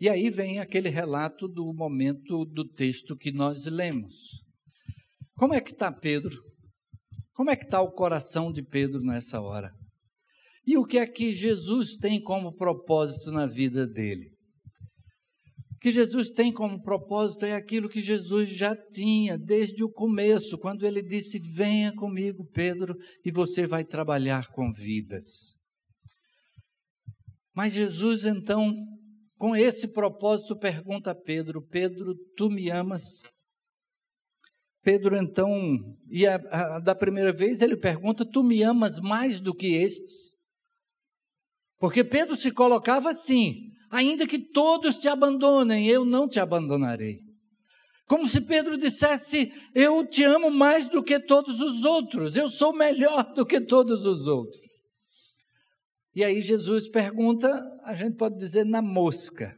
E 0.00 0.08
aí 0.08 0.28
vem 0.28 0.58
aquele 0.58 0.88
relato 0.88 1.48
do 1.48 1.72
momento 1.72 2.44
do 2.44 2.68
texto 2.68 3.16
que 3.16 3.32
nós 3.32 3.64
lemos. 3.66 4.44
Como 5.34 5.54
é 5.54 5.60
que 5.60 5.70
está 5.70 5.90
Pedro? 5.90 6.36
Como 7.32 7.50
é 7.50 7.56
que 7.56 7.64
está 7.64 7.80
o 7.80 7.92
coração 7.92 8.52
de 8.52 8.62
Pedro 8.62 9.00
nessa 9.00 9.40
hora? 9.40 9.72
E 10.66 10.76
o 10.76 10.84
que 10.84 10.98
é 10.98 11.06
que 11.06 11.32
Jesus 11.32 11.96
tem 11.96 12.20
como 12.22 12.54
propósito 12.54 13.30
na 13.30 13.46
vida 13.46 13.86
dele? 13.86 14.33
Que 15.84 15.92
Jesus 15.92 16.30
tem 16.30 16.50
como 16.50 16.82
propósito 16.82 17.44
é 17.44 17.52
aquilo 17.52 17.90
que 17.90 18.00
Jesus 18.00 18.48
já 18.48 18.74
tinha 18.74 19.36
desde 19.36 19.84
o 19.84 19.92
começo, 19.92 20.56
quando 20.56 20.86
ele 20.86 21.02
disse: 21.02 21.38
Venha 21.38 21.94
comigo, 21.94 22.42
Pedro, 22.54 22.96
e 23.22 23.30
você 23.30 23.66
vai 23.66 23.84
trabalhar 23.84 24.50
com 24.50 24.72
vidas. 24.72 25.58
Mas 27.54 27.74
Jesus, 27.74 28.24
então, 28.24 28.74
com 29.36 29.54
esse 29.54 29.92
propósito, 29.92 30.58
pergunta 30.58 31.10
a 31.10 31.14
Pedro: 31.14 31.60
Pedro, 31.60 32.14
tu 32.34 32.48
me 32.48 32.70
amas? 32.70 33.20
Pedro, 34.82 35.14
então, 35.18 35.50
e 36.08 36.26
a, 36.26 36.36
a, 36.36 36.78
da 36.78 36.94
primeira 36.94 37.30
vez 37.30 37.60
ele 37.60 37.76
pergunta: 37.76 38.24
Tu 38.24 38.42
me 38.42 38.62
amas 38.62 38.98
mais 38.98 39.38
do 39.38 39.54
que 39.54 39.74
estes? 39.74 40.30
Porque 41.78 42.02
Pedro 42.02 42.34
se 42.36 42.50
colocava 42.50 43.10
assim: 43.10 43.73
ainda 43.94 44.26
que 44.26 44.40
todos 44.40 44.98
te 44.98 45.06
abandonem, 45.06 45.86
eu 45.86 46.04
não 46.04 46.28
te 46.28 46.40
abandonarei. 46.40 47.20
Como 48.08 48.28
se 48.28 48.40
Pedro 48.40 48.76
dissesse: 48.76 49.52
Eu 49.72 50.04
te 50.04 50.24
amo 50.24 50.50
mais 50.50 50.88
do 50.88 51.02
que 51.02 51.20
todos 51.20 51.60
os 51.60 51.84
outros, 51.84 52.36
eu 52.36 52.50
sou 52.50 52.74
melhor 52.74 53.32
do 53.34 53.46
que 53.46 53.60
todos 53.60 54.04
os 54.04 54.26
outros. 54.26 54.60
E 56.12 56.24
aí 56.24 56.42
Jesus 56.42 56.88
pergunta, 56.88 57.48
a 57.84 57.94
gente 57.94 58.16
pode 58.16 58.36
dizer 58.36 58.64
na 58.64 58.82
mosca: 58.82 59.56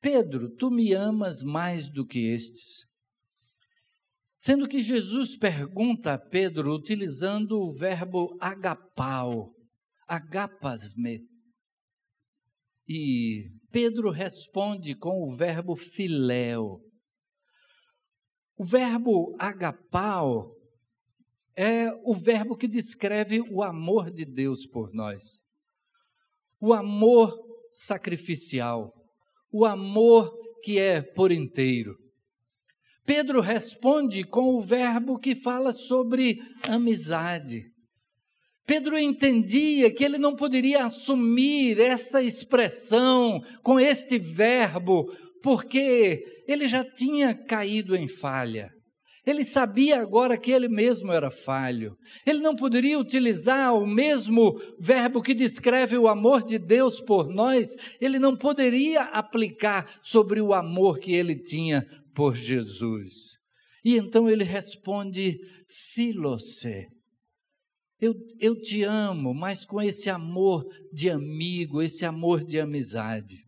Pedro, 0.00 0.48
tu 0.56 0.70
me 0.70 0.92
amas 0.92 1.42
mais 1.42 1.90
do 1.90 2.06
que 2.06 2.20
estes? 2.20 2.84
Sendo 4.38 4.68
que 4.68 4.80
Jesus 4.80 5.36
pergunta 5.36 6.14
a 6.14 6.18
Pedro 6.18 6.72
utilizando 6.72 7.60
o 7.60 7.72
verbo 7.72 8.36
agapau, 8.40 9.54
agapasme, 10.06 11.20
e 12.88 13.44
Pedro 13.70 14.10
responde 14.10 14.94
com 14.94 15.22
o 15.22 15.34
verbo 15.34 15.74
filéu. 15.74 16.80
O 18.56 18.64
verbo 18.64 19.34
agapau 19.38 20.54
é 21.56 21.90
o 22.04 22.14
verbo 22.14 22.56
que 22.56 22.68
descreve 22.68 23.40
o 23.40 23.62
amor 23.62 24.10
de 24.10 24.24
Deus 24.24 24.66
por 24.66 24.92
nós. 24.92 25.42
O 26.60 26.72
amor 26.72 27.36
sacrificial, 27.72 28.92
o 29.52 29.64
amor 29.64 30.32
que 30.62 30.78
é 30.78 31.02
por 31.02 31.32
inteiro. 31.32 31.96
Pedro 33.04 33.40
responde 33.40 34.24
com 34.24 34.54
o 34.54 34.62
verbo 34.62 35.18
que 35.18 35.34
fala 35.34 35.72
sobre 35.72 36.38
amizade. 36.62 37.73
Pedro 38.66 38.98
entendia 38.98 39.90
que 39.90 40.02
ele 40.02 40.16
não 40.16 40.34
poderia 40.34 40.84
assumir 40.84 41.78
esta 41.78 42.22
expressão 42.22 43.42
com 43.62 43.78
este 43.78 44.18
verbo, 44.18 45.04
porque 45.42 46.24
ele 46.48 46.66
já 46.66 46.82
tinha 46.82 47.34
caído 47.34 47.94
em 47.94 48.08
falha. 48.08 48.70
Ele 49.26 49.42
sabia 49.42 50.00
agora 50.00 50.36
que 50.36 50.50
ele 50.50 50.68
mesmo 50.68 51.10
era 51.10 51.30
falho. 51.30 51.96
Ele 52.26 52.40
não 52.40 52.54
poderia 52.54 52.98
utilizar 52.98 53.74
o 53.74 53.86
mesmo 53.86 54.60
verbo 54.78 55.22
que 55.22 55.32
descreve 55.32 55.96
o 55.96 56.08
amor 56.08 56.42
de 56.44 56.58
Deus 56.58 57.00
por 57.00 57.28
nós, 57.28 57.74
ele 58.00 58.18
não 58.18 58.36
poderia 58.36 59.02
aplicar 59.04 59.88
sobre 60.02 60.40
o 60.42 60.52
amor 60.52 60.98
que 60.98 61.12
ele 61.12 61.36
tinha 61.36 61.86
por 62.14 62.36
Jesus. 62.36 63.38
E 63.82 63.96
então 63.96 64.28
ele 64.28 64.44
responde: 64.44 65.38
Filose, 65.94 66.86
eu, 68.04 68.14
eu 68.38 68.60
te 68.60 68.82
amo, 68.82 69.32
mas 69.32 69.64
com 69.64 69.80
esse 69.80 70.10
amor 70.10 70.62
de 70.92 71.08
amigo, 71.08 71.80
esse 71.80 72.04
amor 72.04 72.44
de 72.44 72.60
amizade. 72.60 73.46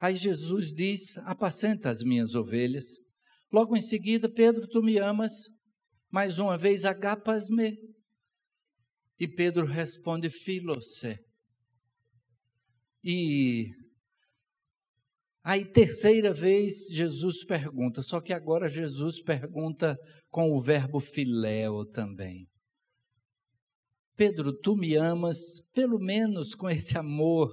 Aí 0.00 0.14
Jesus 0.14 0.72
diz: 0.72 1.18
Apacenta 1.18 1.90
as 1.90 2.04
minhas 2.04 2.36
ovelhas. 2.36 2.86
Logo 3.52 3.76
em 3.76 3.82
seguida, 3.82 4.30
Pedro, 4.32 4.68
tu 4.68 4.80
me 4.80 4.96
amas. 4.98 5.32
Mais 6.10 6.38
uma 6.38 6.56
vez, 6.56 6.84
agapas-me. 6.84 7.76
E 9.18 9.26
Pedro 9.26 9.66
responde: 9.66 10.30
Filose. 10.30 11.18
E 13.02 13.66
aí, 15.42 15.64
terceira 15.64 16.32
vez, 16.32 16.86
Jesus 16.92 17.44
pergunta, 17.44 18.02
só 18.02 18.20
que 18.20 18.32
agora 18.32 18.68
Jesus 18.68 19.20
pergunta 19.20 19.98
com 20.30 20.52
o 20.52 20.62
verbo 20.62 21.00
filéu 21.00 21.84
também. 21.84 22.51
Pedro, 24.24 24.52
tu 24.52 24.76
me 24.76 24.94
amas, 24.94 25.68
pelo 25.74 25.98
menos 25.98 26.54
com 26.54 26.70
esse 26.70 26.96
amor 26.96 27.52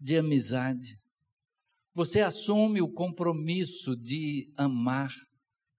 de 0.00 0.16
amizade. 0.16 0.96
Você 1.92 2.22
assume 2.22 2.80
o 2.80 2.90
compromisso 2.90 3.94
de 3.94 4.50
amar 4.56 5.10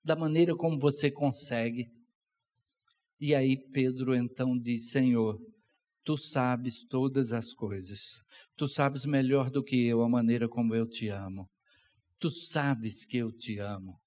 da 0.03 0.15
maneira 0.15 0.55
como 0.55 0.77
você 0.77 1.09
consegue. 1.09 1.91
E 3.19 3.33
aí 3.33 3.57
Pedro 3.71 4.13
então 4.13 4.55
diz: 4.55 4.91
Senhor, 4.91 5.41
tu 6.03 6.15
sabes 6.15 6.85
todas 6.87 7.33
as 7.33 7.51
coisas. 7.51 8.23
Tu 8.55 8.67
sabes 8.67 9.07
melhor 9.07 9.49
do 9.49 9.63
que 9.63 9.87
eu 9.87 10.03
a 10.03 10.07
maneira 10.07 10.47
como 10.47 10.75
eu 10.75 10.87
te 10.87 11.09
amo. 11.09 11.49
Tu 12.19 12.29
sabes 12.29 13.07
que 13.07 13.17
eu 13.17 13.35
te 13.35 13.57
amo. 13.57 13.99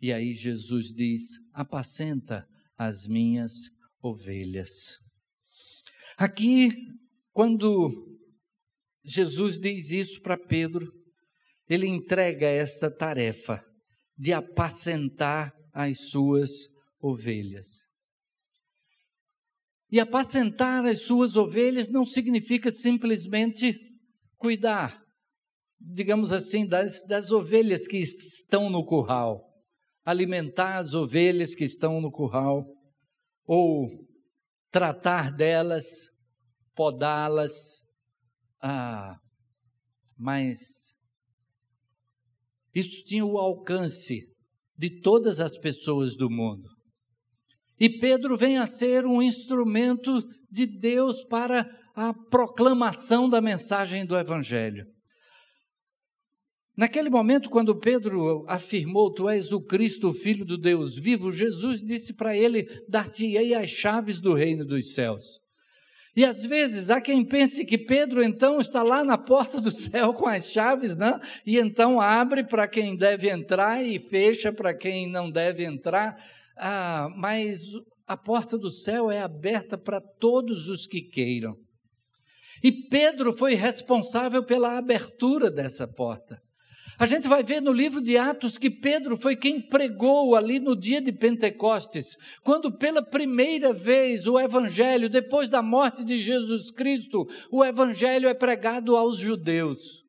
E 0.00 0.12
aí 0.12 0.34
Jesus 0.34 0.92
diz: 0.94 1.30
Apacenta 1.52 2.46
as 2.76 3.08
minhas 3.08 3.54
ovelhas. 4.00 5.07
Aqui, 6.18 6.72
quando 7.32 8.18
Jesus 9.04 9.56
diz 9.56 9.92
isso 9.92 10.20
para 10.20 10.36
Pedro, 10.36 10.92
ele 11.68 11.86
entrega 11.86 12.44
esta 12.44 12.90
tarefa 12.90 13.64
de 14.16 14.32
apacentar 14.32 15.54
as 15.72 16.10
suas 16.10 16.50
ovelhas. 17.00 17.86
E 19.92 20.00
apacentar 20.00 20.84
as 20.84 21.02
suas 21.02 21.36
ovelhas 21.36 21.88
não 21.88 22.04
significa 22.04 22.72
simplesmente 22.72 23.78
cuidar, 24.38 25.00
digamos 25.80 26.32
assim, 26.32 26.66
das, 26.66 27.06
das 27.06 27.30
ovelhas 27.30 27.86
que 27.86 27.98
estão 27.98 28.68
no 28.68 28.84
curral, 28.84 29.40
alimentar 30.04 30.78
as 30.78 30.94
ovelhas 30.94 31.54
que 31.54 31.64
estão 31.64 32.00
no 32.00 32.10
curral, 32.10 32.66
ou 33.46 34.07
tratar 34.78 35.32
delas, 35.32 36.08
podá-las, 36.72 37.82
ah, 38.62 39.18
mas 40.16 40.94
Isso 42.72 43.02
tinha 43.04 43.26
o 43.26 43.38
alcance 43.38 44.22
de 44.76 45.00
todas 45.00 45.40
as 45.40 45.58
pessoas 45.58 46.16
do 46.16 46.30
mundo. 46.30 46.68
E 47.80 47.88
Pedro 47.88 48.36
vem 48.36 48.56
a 48.56 48.68
ser 48.68 49.04
um 49.04 49.20
instrumento 49.20 50.22
de 50.48 50.64
Deus 50.78 51.24
para 51.24 51.66
a 51.96 52.14
proclamação 52.14 53.28
da 53.28 53.40
mensagem 53.40 54.06
do 54.06 54.16
Evangelho. 54.16 54.86
Naquele 56.78 57.10
momento, 57.10 57.50
quando 57.50 57.74
Pedro 57.74 58.44
afirmou: 58.46 59.12
Tu 59.12 59.28
és 59.28 59.52
o 59.52 59.60
Cristo, 59.60 60.10
o 60.10 60.14
Filho 60.14 60.44
do 60.44 60.56
Deus 60.56 60.94
vivo, 60.94 61.32
Jesus 61.32 61.82
disse 61.82 62.14
para 62.14 62.36
ele: 62.36 62.68
Dar-te-ei 62.88 63.52
as 63.52 63.68
chaves 63.68 64.20
do 64.20 64.32
reino 64.32 64.64
dos 64.64 64.94
céus. 64.94 65.40
E 66.14 66.24
às 66.24 66.46
vezes 66.46 66.88
há 66.88 67.00
quem 67.00 67.24
pense 67.24 67.64
que 67.64 67.76
Pedro 67.76 68.22
então 68.22 68.60
está 68.60 68.84
lá 68.84 69.02
na 69.02 69.18
porta 69.18 69.60
do 69.60 69.72
céu 69.72 70.14
com 70.14 70.28
as 70.28 70.52
chaves, 70.52 70.96
né? 70.96 71.18
e 71.44 71.58
então 71.58 72.00
abre 72.00 72.44
para 72.44 72.68
quem 72.68 72.96
deve 72.96 73.28
entrar 73.28 73.82
e 73.82 73.98
fecha 73.98 74.52
para 74.52 74.72
quem 74.72 75.10
não 75.10 75.28
deve 75.28 75.64
entrar. 75.64 76.16
Ah, 76.56 77.08
mas 77.16 77.72
a 78.06 78.16
porta 78.16 78.56
do 78.56 78.70
céu 78.70 79.10
é 79.10 79.20
aberta 79.20 79.76
para 79.76 80.00
todos 80.00 80.68
os 80.68 80.86
que 80.86 81.02
queiram. 81.02 81.56
E 82.62 82.70
Pedro 82.70 83.32
foi 83.32 83.54
responsável 83.54 84.44
pela 84.44 84.78
abertura 84.78 85.50
dessa 85.50 85.86
porta. 85.86 86.40
A 86.98 87.06
gente 87.06 87.28
vai 87.28 87.44
ver 87.44 87.62
no 87.62 87.72
livro 87.72 88.00
de 88.00 88.16
Atos 88.16 88.58
que 88.58 88.68
Pedro 88.68 89.16
foi 89.16 89.36
quem 89.36 89.60
pregou 89.60 90.34
ali 90.34 90.58
no 90.58 90.74
dia 90.74 91.00
de 91.00 91.12
Pentecostes, 91.12 92.16
quando 92.42 92.76
pela 92.76 93.00
primeira 93.00 93.72
vez 93.72 94.26
o 94.26 94.36
Evangelho, 94.36 95.08
depois 95.08 95.48
da 95.48 95.62
morte 95.62 96.02
de 96.02 96.20
Jesus 96.20 96.72
Cristo, 96.72 97.24
o 97.52 97.64
Evangelho 97.64 98.28
é 98.28 98.34
pregado 98.34 98.96
aos 98.96 99.16
judeus. 99.16 100.02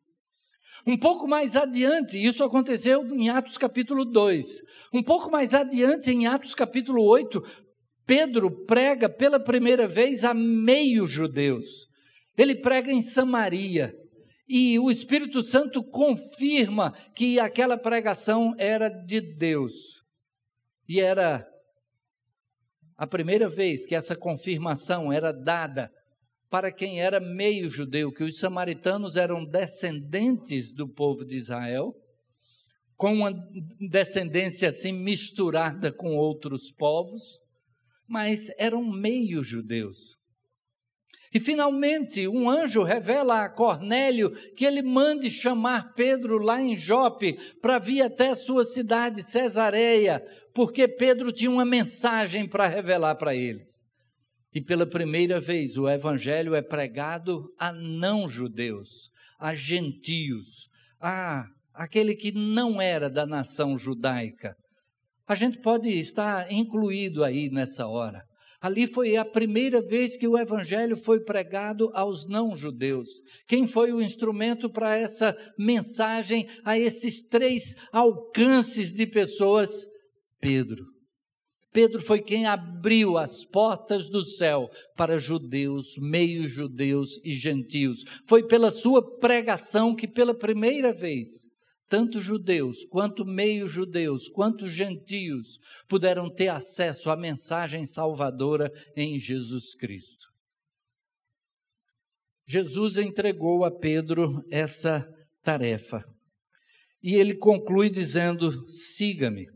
Um 0.87 0.97
pouco 0.97 1.27
mais 1.27 1.55
adiante, 1.55 2.17
isso 2.17 2.43
aconteceu 2.43 3.05
em 3.05 3.29
Atos 3.29 3.55
capítulo 3.55 4.03
2. 4.03 4.47
Um 4.91 5.03
pouco 5.03 5.29
mais 5.29 5.53
adiante, 5.53 6.09
em 6.09 6.25
Atos 6.25 6.55
capítulo 6.55 7.03
8, 7.03 7.39
Pedro 8.07 8.65
prega 8.65 9.07
pela 9.07 9.39
primeira 9.39 9.87
vez 9.87 10.23
a 10.23 10.33
meio 10.33 11.05
judeus. 11.05 11.85
Ele 12.35 12.55
prega 12.55 12.91
em 12.91 13.03
Samaria. 13.03 13.93
E 14.49 14.79
o 14.79 14.89
Espírito 14.89 15.43
Santo 15.43 15.83
confirma 15.83 16.91
que 17.13 17.39
aquela 17.39 17.77
pregação 17.77 18.55
era 18.57 18.89
de 18.89 19.21
Deus. 19.21 20.03
E 20.87 20.99
era 20.99 21.47
a 22.97 23.05
primeira 23.05 23.47
vez 23.47 23.85
que 23.85 23.93
essa 23.93 24.15
confirmação 24.15 25.13
era 25.13 25.31
dada 25.31 25.93
para 26.49 26.71
quem 26.71 26.99
era 26.99 27.19
meio 27.19 27.69
judeu, 27.69 28.11
que 28.11 28.23
os 28.23 28.39
samaritanos 28.39 29.15
eram 29.15 29.45
descendentes 29.45 30.73
do 30.73 30.87
povo 30.87 31.23
de 31.23 31.35
Israel, 31.35 31.95
com 32.97 33.13
uma 33.13 33.31
descendência 33.79 34.67
assim 34.67 34.91
misturada 34.91 35.93
com 35.93 36.17
outros 36.17 36.71
povos, 36.71 37.43
mas 38.07 38.49
eram 38.57 38.83
meio 38.83 39.43
judeus. 39.43 40.18
E 41.31 41.39
finalmente, 41.39 42.27
um 42.27 42.49
anjo 42.49 42.81
revela 42.81 43.43
a 43.43 43.49
Cornélio 43.49 44.31
que 44.55 44.65
ele 44.65 44.81
mande 44.81 45.29
chamar 45.29 45.93
Pedro 45.93 46.39
lá 46.39 46.59
em 46.59 46.75
Jope 46.75 47.37
para 47.61 47.77
vir 47.77 48.01
até 48.01 48.29
a 48.29 48.35
sua 48.35 48.65
cidade, 48.65 49.21
Cesareia, 49.21 50.23
porque 50.55 50.87
Pedro 50.87 51.31
tinha 51.31 51.51
uma 51.51 51.65
mensagem 51.65 52.47
para 52.47 52.67
revelar 52.67 53.15
para 53.15 53.35
eles. 53.35 53.79
E 54.53 54.59
pela 54.59 54.87
primeira 54.87 55.39
vez 55.39 55.77
o 55.77 55.87
evangelho 55.87 56.55
é 56.55 56.61
pregado 56.63 57.43
a 57.59 57.71
não-judeus, 57.71 59.11
a 59.39 59.53
gentios, 59.53 60.67
a 60.99 61.45
aquele 61.79 62.13
que 62.13 62.33
não 62.33 62.81
era 62.81 63.09
da 63.09 63.25
nação 63.25 63.77
judaica. 63.77 64.53
A 65.25 65.33
gente 65.33 65.61
pode 65.61 65.87
estar 65.87 66.51
incluído 66.51 67.23
aí 67.23 67.49
nessa 67.49 67.87
hora. 67.87 68.21
Ali 68.61 68.87
foi 68.87 69.15
a 69.15 69.23
primeira 69.23 69.81
vez 69.81 70.17
que 70.17 70.27
o 70.27 70.37
evangelho 70.37 70.97
foi 70.97 71.21
pregado 71.21 71.89
aos 71.93 72.27
não-judeus. 72.27 73.09
Quem 73.47 73.65
foi 73.65 73.93
o 73.93 74.01
instrumento 74.01 74.69
para 74.69 74.97
essa 74.97 75.35
mensagem 75.57 76.47
a 76.65 76.77
esses 76.77 77.21
três 77.21 77.75
alcances 77.91 78.91
de 78.91 79.05
pessoas? 79.05 79.85
Pedro. 80.41 80.85
Pedro 81.71 82.01
foi 82.01 82.19
quem 82.19 82.47
abriu 82.47 83.17
as 83.17 83.45
portas 83.45 84.09
do 84.09 84.25
céu 84.25 84.69
para 84.97 85.19
judeus, 85.19 85.95
meio-judeus 85.97 87.23
e 87.23 87.35
gentios. 87.35 88.03
Foi 88.27 88.45
pela 88.45 88.71
sua 88.71 89.17
pregação 89.19 89.95
que, 89.95 90.07
pela 90.07 90.33
primeira 90.33 90.91
vez, 90.91 91.48
tanto 91.89 92.21
judeus, 92.21 92.85
quanto 92.85 93.25
meio-judeus, 93.25 94.29
quanto 94.29 94.69
gentios 94.69 95.59
puderam 95.87 96.31
ter 96.33 96.49
acesso 96.49 97.09
à 97.09 97.17
mensagem 97.17 97.85
salvadora 97.85 98.71
em 98.95 99.19
Jesus 99.19 99.73
Cristo. 99.75 100.27
Jesus 102.47 102.97
entregou 102.97 103.65
a 103.65 103.71
Pedro 103.71 104.43
essa 104.49 105.07
tarefa 105.43 106.03
e 107.01 107.15
ele 107.15 107.35
conclui 107.35 107.89
dizendo: 107.89 108.67
siga-me. 108.69 109.47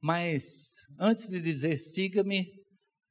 Mas 0.00 0.86
antes 0.98 1.28
de 1.28 1.40
dizer 1.40 1.76
siga-me, 1.76 2.46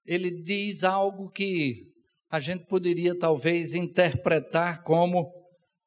ele 0.06 0.44
diz 0.44 0.84
algo 0.84 1.32
que 1.32 1.92
a 2.30 2.40
gente 2.40 2.66
poderia 2.66 3.18
talvez 3.18 3.74
interpretar 3.74 4.84
como 4.84 5.30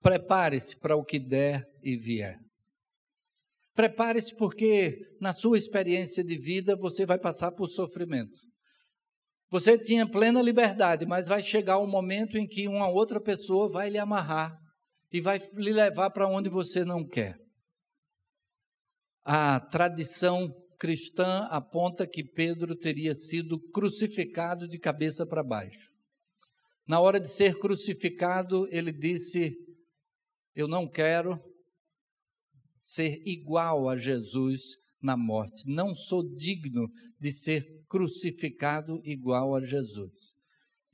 prepare-se 0.04 0.78
para 0.78 0.94
o 0.94 1.02
que 1.02 1.18
der 1.18 1.64
e 1.82 1.96
vier. 1.96 2.38
Prepare-se, 3.74 4.36
porque 4.36 4.94
na 5.18 5.32
sua 5.32 5.56
experiência 5.56 6.22
de 6.22 6.36
vida 6.36 6.76
você 6.76 7.06
vai 7.06 7.18
passar 7.18 7.50
por 7.52 7.68
sofrimento. 7.68 8.38
Você 9.50 9.78
tinha 9.78 10.06
plena 10.06 10.42
liberdade, 10.42 11.06
mas 11.06 11.26
vai 11.26 11.42
chegar 11.42 11.78
um 11.78 11.86
momento 11.86 12.36
em 12.36 12.46
que 12.46 12.68
uma 12.68 12.88
outra 12.88 13.18
pessoa 13.18 13.66
vai 13.68 13.88
lhe 13.88 13.98
amarrar 13.98 14.54
e 15.10 15.22
vai 15.22 15.40
lhe 15.56 15.72
levar 15.72 16.10
para 16.10 16.28
onde 16.28 16.50
você 16.50 16.84
não 16.84 17.06
quer. 17.06 17.34
A 19.24 19.58
tradição 19.58 20.52
cristã 20.78 21.46
aponta 21.50 22.06
que 22.06 22.22
Pedro 22.22 22.76
teria 22.76 23.14
sido 23.14 23.58
crucificado 23.70 24.68
de 24.68 24.78
cabeça 24.78 25.24
para 25.24 25.42
baixo. 25.42 25.94
Na 26.86 27.00
hora 27.00 27.18
de 27.18 27.30
ser 27.30 27.58
crucificado, 27.58 28.68
ele 28.70 28.92
disse: 28.92 29.63
Eu 30.54 30.68
não 30.68 30.88
quero 30.88 31.38
ser 32.78 33.22
igual 33.26 33.88
a 33.88 33.96
Jesus 33.96 34.60
na 35.02 35.16
morte. 35.16 35.68
Não 35.68 35.94
sou 35.94 36.22
digno 36.34 36.88
de 37.18 37.32
ser 37.32 37.64
crucificado 37.88 39.00
igual 39.04 39.54
a 39.54 39.64
Jesus. 39.64 40.34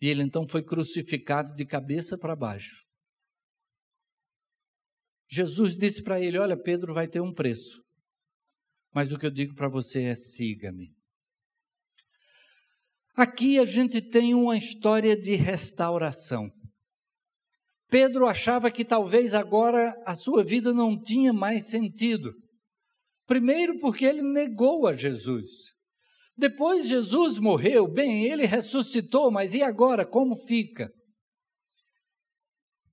E 0.01 0.09
ele 0.09 0.23
então 0.23 0.49
foi 0.49 0.63
crucificado 0.63 1.55
de 1.55 1.67
cabeça 1.67 2.17
para 2.17 2.35
baixo. 2.35 2.87
Jesus 5.29 5.77
disse 5.77 6.03
para 6.03 6.21
ele: 6.21 6.39
Olha, 6.39 6.61
Pedro 6.61 6.93
vai 6.93 7.07
ter 7.07 7.21
um 7.21 7.33
preço, 7.33 7.83
mas 8.93 9.13
o 9.13 9.19
que 9.19 9.27
eu 9.27 9.31
digo 9.31 9.55
para 9.55 9.69
você 9.69 10.05
é: 10.05 10.15
siga-me. 10.15 10.89
Aqui 13.15 13.59
a 13.59 13.65
gente 13.65 14.01
tem 14.01 14.35
uma 14.35 14.57
história 14.57 15.17
de 15.17 15.35
restauração. 15.35 16.51
Pedro 17.91 18.27
achava 18.27 18.71
que 18.71 18.85
talvez 18.85 19.35
agora 19.35 19.93
a 20.07 20.15
sua 20.15 20.45
vida 20.45 20.73
não 20.73 21.01
tinha 21.01 21.33
mais 21.33 21.67
sentido. 21.67 22.33
Primeiro, 23.27 23.79
porque 23.81 24.05
ele 24.05 24.23
negou 24.23 24.87
a 24.87 24.95
Jesus. 24.95 25.73
Depois, 26.37 26.89
Jesus 26.89 27.39
morreu, 27.39 27.87
bem, 27.87 28.25
ele 28.25 28.47
ressuscitou, 28.47 29.31
mas 29.31 29.55
e 29.55 29.63
agora? 29.63 30.07
Como 30.07 30.37
fica? 30.37 30.91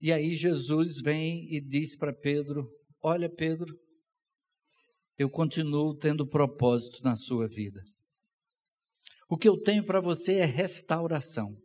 E 0.01 0.11
aí, 0.11 0.33
Jesus 0.33 1.01
vem 1.01 1.47
e 1.53 1.61
diz 1.61 1.95
para 1.95 2.13
Pedro: 2.13 2.67
Olha, 3.01 3.29
Pedro, 3.29 3.73
eu 5.17 5.29
continuo 5.29 5.95
tendo 5.95 6.27
propósito 6.27 7.03
na 7.03 7.15
sua 7.15 7.47
vida. 7.47 7.81
O 9.29 9.37
que 9.37 9.47
eu 9.47 9.61
tenho 9.61 9.85
para 9.85 10.01
você 10.01 10.35
é 10.35 10.45
restauração. 10.45 11.55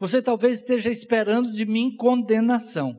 Você 0.00 0.22
talvez 0.22 0.60
esteja 0.60 0.88
esperando 0.88 1.52
de 1.52 1.66
mim 1.66 1.94
condenação, 1.94 2.96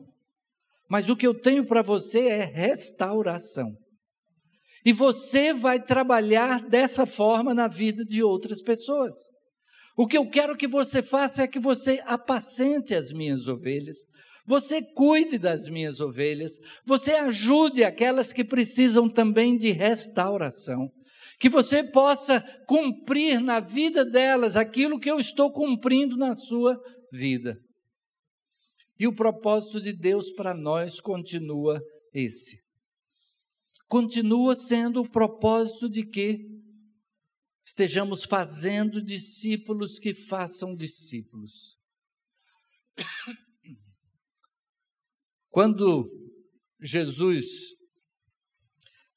mas 0.88 1.08
o 1.08 1.16
que 1.16 1.26
eu 1.26 1.34
tenho 1.34 1.66
para 1.66 1.82
você 1.82 2.28
é 2.28 2.44
restauração. 2.44 3.76
E 4.84 4.92
você 4.92 5.52
vai 5.52 5.82
trabalhar 5.82 6.62
dessa 6.68 7.04
forma 7.04 7.52
na 7.52 7.66
vida 7.66 8.04
de 8.04 8.22
outras 8.22 8.62
pessoas. 8.62 9.16
O 9.96 10.06
que 10.06 10.16
eu 10.16 10.30
quero 10.30 10.56
que 10.56 10.68
você 10.68 11.02
faça 11.02 11.42
é 11.42 11.48
que 11.48 11.58
você 11.58 12.00
apacente 12.06 12.94
as 12.94 13.12
minhas 13.12 13.48
ovelhas, 13.48 13.98
você 14.46 14.80
cuide 14.80 15.38
das 15.38 15.68
minhas 15.68 16.00
ovelhas, 16.00 16.52
você 16.86 17.12
ajude 17.12 17.84
aquelas 17.84 18.32
que 18.32 18.44
precisam 18.44 19.08
também 19.08 19.56
de 19.56 19.70
restauração 19.70 20.88
que 21.42 21.48
você 21.48 21.82
possa 21.82 22.40
cumprir 22.68 23.40
na 23.40 23.58
vida 23.58 24.04
delas 24.04 24.54
aquilo 24.54 25.00
que 25.00 25.10
eu 25.10 25.18
estou 25.18 25.52
cumprindo 25.52 26.16
na 26.16 26.36
sua 26.36 26.80
vida. 27.10 27.58
E 28.96 29.08
o 29.08 29.12
propósito 29.12 29.80
de 29.80 29.92
Deus 29.92 30.30
para 30.30 30.54
nós 30.54 31.00
continua 31.00 31.82
esse. 32.14 32.62
continua 33.88 34.54
sendo 34.54 35.00
o 35.00 35.10
propósito 35.10 35.90
de 35.90 36.06
que 36.06 36.48
estejamos 37.66 38.22
fazendo 38.22 39.02
discípulos 39.02 39.98
que 39.98 40.14
façam 40.14 40.76
discípulos. 40.76 41.76
Quando 45.50 46.08
Jesus 46.80 47.46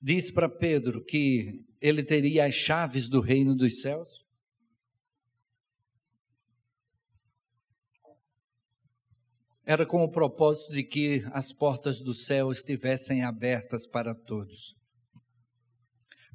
diz 0.01 0.31
para 0.31 0.49
Pedro 0.49 1.03
que 1.05 1.63
ele 1.87 2.03
teria 2.03 2.47
as 2.47 2.55
chaves 2.55 3.07
do 3.07 3.21
reino 3.21 3.55
dos 3.55 3.81
céus, 3.81 4.25
era 9.63 9.85
com 9.85 10.03
o 10.03 10.11
propósito 10.11 10.73
de 10.73 10.83
que 10.83 11.23
as 11.31 11.53
portas 11.53 11.99
do 11.99 12.11
céu 12.11 12.51
estivessem 12.51 13.23
abertas 13.23 13.85
para 13.85 14.15
todos. 14.15 14.75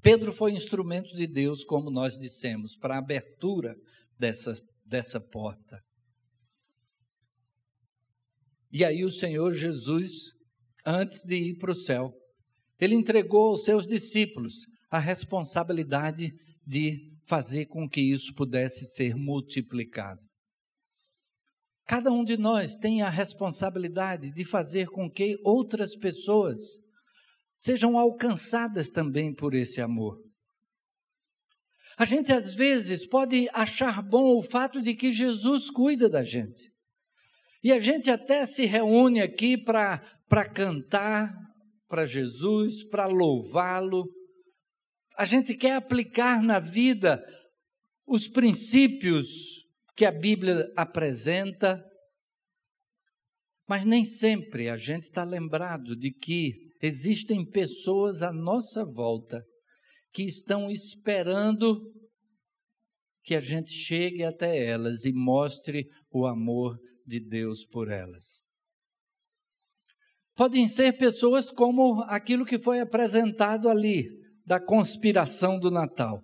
Pedro 0.01 0.33
foi 0.33 0.53
instrumento 0.53 1.17
de 1.17 1.27
Deus, 1.27 1.65
como 1.65 1.91
nós 1.91 2.17
dissemos, 2.17 2.77
para 2.77 2.95
a 2.95 2.99
abertura 2.99 3.75
dessa, 4.17 4.55
dessa 4.85 5.21
porta. 5.21 5.83
E 8.71 8.85
aí 8.85 9.05
o 9.05 9.11
Senhor 9.11 9.53
Jesus, 9.53 10.33
antes 10.87 11.25
de 11.25 11.35
ir 11.35 11.59
para 11.59 11.73
o 11.73 11.75
céu, 11.75 12.13
ele 12.79 12.95
entregou 12.95 13.49
aos 13.49 13.65
seus 13.65 13.85
discípulos 13.85 14.70
a 14.91 14.99
responsabilidade 14.99 16.33
de 16.67 16.99
fazer 17.27 17.67
com 17.67 17.89
que 17.89 18.01
isso 18.01 18.35
pudesse 18.35 18.85
ser 18.87 19.15
multiplicado. 19.15 20.21
Cada 21.87 22.11
um 22.11 22.25
de 22.25 22.37
nós 22.37 22.77
tem 22.77 23.03
a 23.03 23.09
responsabilidade 23.09 24.33
de 24.33 24.45
fazer 24.45 24.89
com 24.89 25.11
que 25.11 25.37
outras 25.45 25.97
pessoas 25.97 26.59
sejam 27.57 27.99
alcançadas 27.99 28.91
também 28.91 29.35
por 29.35 29.55
esse 29.55 29.81
amor. 29.81 30.19
A 31.99 32.05
gente 32.05 32.33
às 32.33 32.55
vezes 32.55 33.07
pode 33.07 33.49
achar 33.53 34.03
bom 34.03 34.39
o 34.39 34.43
fato 34.43 34.81
de 34.81 34.95
que 34.95 35.13
Jesus 35.13 35.71
cuida 35.71 36.09
da 36.09 36.25
gente. 36.25 36.73
E 37.63 37.71
a 37.71 37.79
gente 37.79 38.11
até 38.11 38.47
se 38.47 38.65
reúne 38.65 39.21
aqui 39.21 39.59
para 39.59 40.01
cantar 40.55 41.31
para 41.89 42.07
Jesus, 42.07 42.85
para 42.85 43.07
louvá-lo. 43.07 44.09
A 45.21 45.27
gente 45.27 45.55
quer 45.55 45.75
aplicar 45.75 46.43
na 46.43 46.59
vida 46.59 47.23
os 48.07 48.27
princípios 48.27 49.67
que 49.95 50.07
a 50.07 50.11
Bíblia 50.11 50.67
apresenta, 50.75 51.79
mas 53.69 53.85
nem 53.85 54.03
sempre 54.03 54.71
a 54.71 54.79
gente 54.79 55.03
está 55.03 55.23
lembrado 55.23 55.95
de 55.95 56.11
que 56.11 56.55
existem 56.81 57.45
pessoas 57.45 58.23
à 58.23 58.33
nossa 58.33 58.83
volta 58.83 59.45
que 60.11 60.23
estão 60.23 60.71
esperando 60.71 61.79
que 63.23 63.35
a 63.35 63.43
gente 63.43 63.73
chegue 63.73 64.25
até 64.25 64.57
elas 64.65 65.05
e 65.05 65.13
mostre 65.13 65.87
o 66.11 66.25
amor 66.25 66.79
de 67.05 67.21
Deus 67.21 67.67
por 67.67 67.91
elas. 67.91 68.41
Podem 70.35 70.67
ser 70.67 70.97
pessoas 70.97 71.51
como 71.51 72.01
aquilo 72.05 72.47
que 72.47 72.59
foi 72.59 72.81
apresentado 72.81 73.69
ali, 73.69 74.20
da 74.51 74.59
conspiração 74.59 75.61
do 75.61 75.71
Natal. 75.71 76.21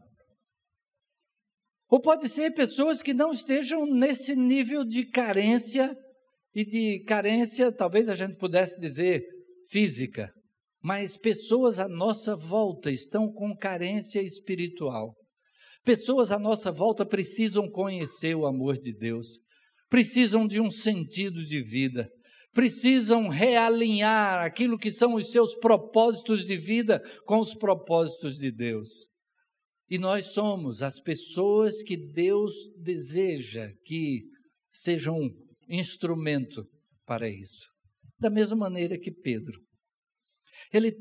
Ou 1.89 2.01
pode 2.01 2.29
ser 2.29 2.51
pessoas 2.55 3.01
que 3.01 3.15
não 3.15 3.31
estejam 3.31 3.87
nesse 3.87 4.35
nível 4.35 4.85
de 4.85 5.09
carência, 5.09 5.97
e 6.53 6.65
de 6.65 7.05
carência, 7.05 7.71
talvez 7.71 8.09
a 8.09 8.17
gente 8.17 8.37
pudesse 8.37 8.81
dizer 8.81 9.23
física, 9.71 10.29
mas 10.83 11.17
pessoas 11.17 11.79
à 11.79 11.87
nossa 11.87 12.35
volta 12.35 12.91
estão 12.91 13.33
com 13.33 13.57
carência 13.57 14.21
espiritual. 14.21 15.15
Pessoas 15.85 16.33
à 16.33 16.39
nossa 16.39 16.73
volta 16.73 17.07
precisam 17.07 17.71
conhecer 17.71 18.35
o 18.35 18.45
amor 18.45 18.77
de 18.77 18.93
Deus, 18.93 19.39
precisam 19.89 20.49
de 20.49 20.61
um 20.61 20.69
sentido 20.69 21.47
de 21.47 21.63
vida, 21.63 22.11
precisam 22.57 23.29
realinhar 23.29 24.43
aquilo 24.43 24.79
que 24.79 24.91
são 24.91 25.13
os 25.13 25.31
seus 25.31 25.55
propósitos 25.57 26.47
de 26.47 26.57
vida 26.57 26.99
com 27.27 27.39
os 27.39 27.53
propósitos 27.53 28.39
de 28.39 28.51
Deus. 28.51 28.89
E 29.91 29.99
nós 29.99 30.33
somos 30.33 30.81
as 30.81 30.99
pessoas 30.99 31.83
que 31.83 31.99
Deus 31.99 32.55
deseja 32.79 33.71
que 33.85 34.23
sejam 34.73 35.19
um 35.19 35.31
instrumento 35.69 36.67
para 37.05 37.29
isso. 37.29 37.67
Da 38.19 38.31
mesma 38.31 38.57
maneira 38.57 38.99
que 38.99 39.13
Pedro. 39.13 39.61
Ele 40.73 40.97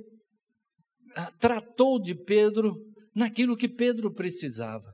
ah, 1.15 1.31
tratou 1.39 2.01
de 2.01 2.13
Pedro 2.13 2.75
naquilo 3.15 3.55
que 3.55 3.69
Pedro 3.69 4.13
precisava. 4.13 4.93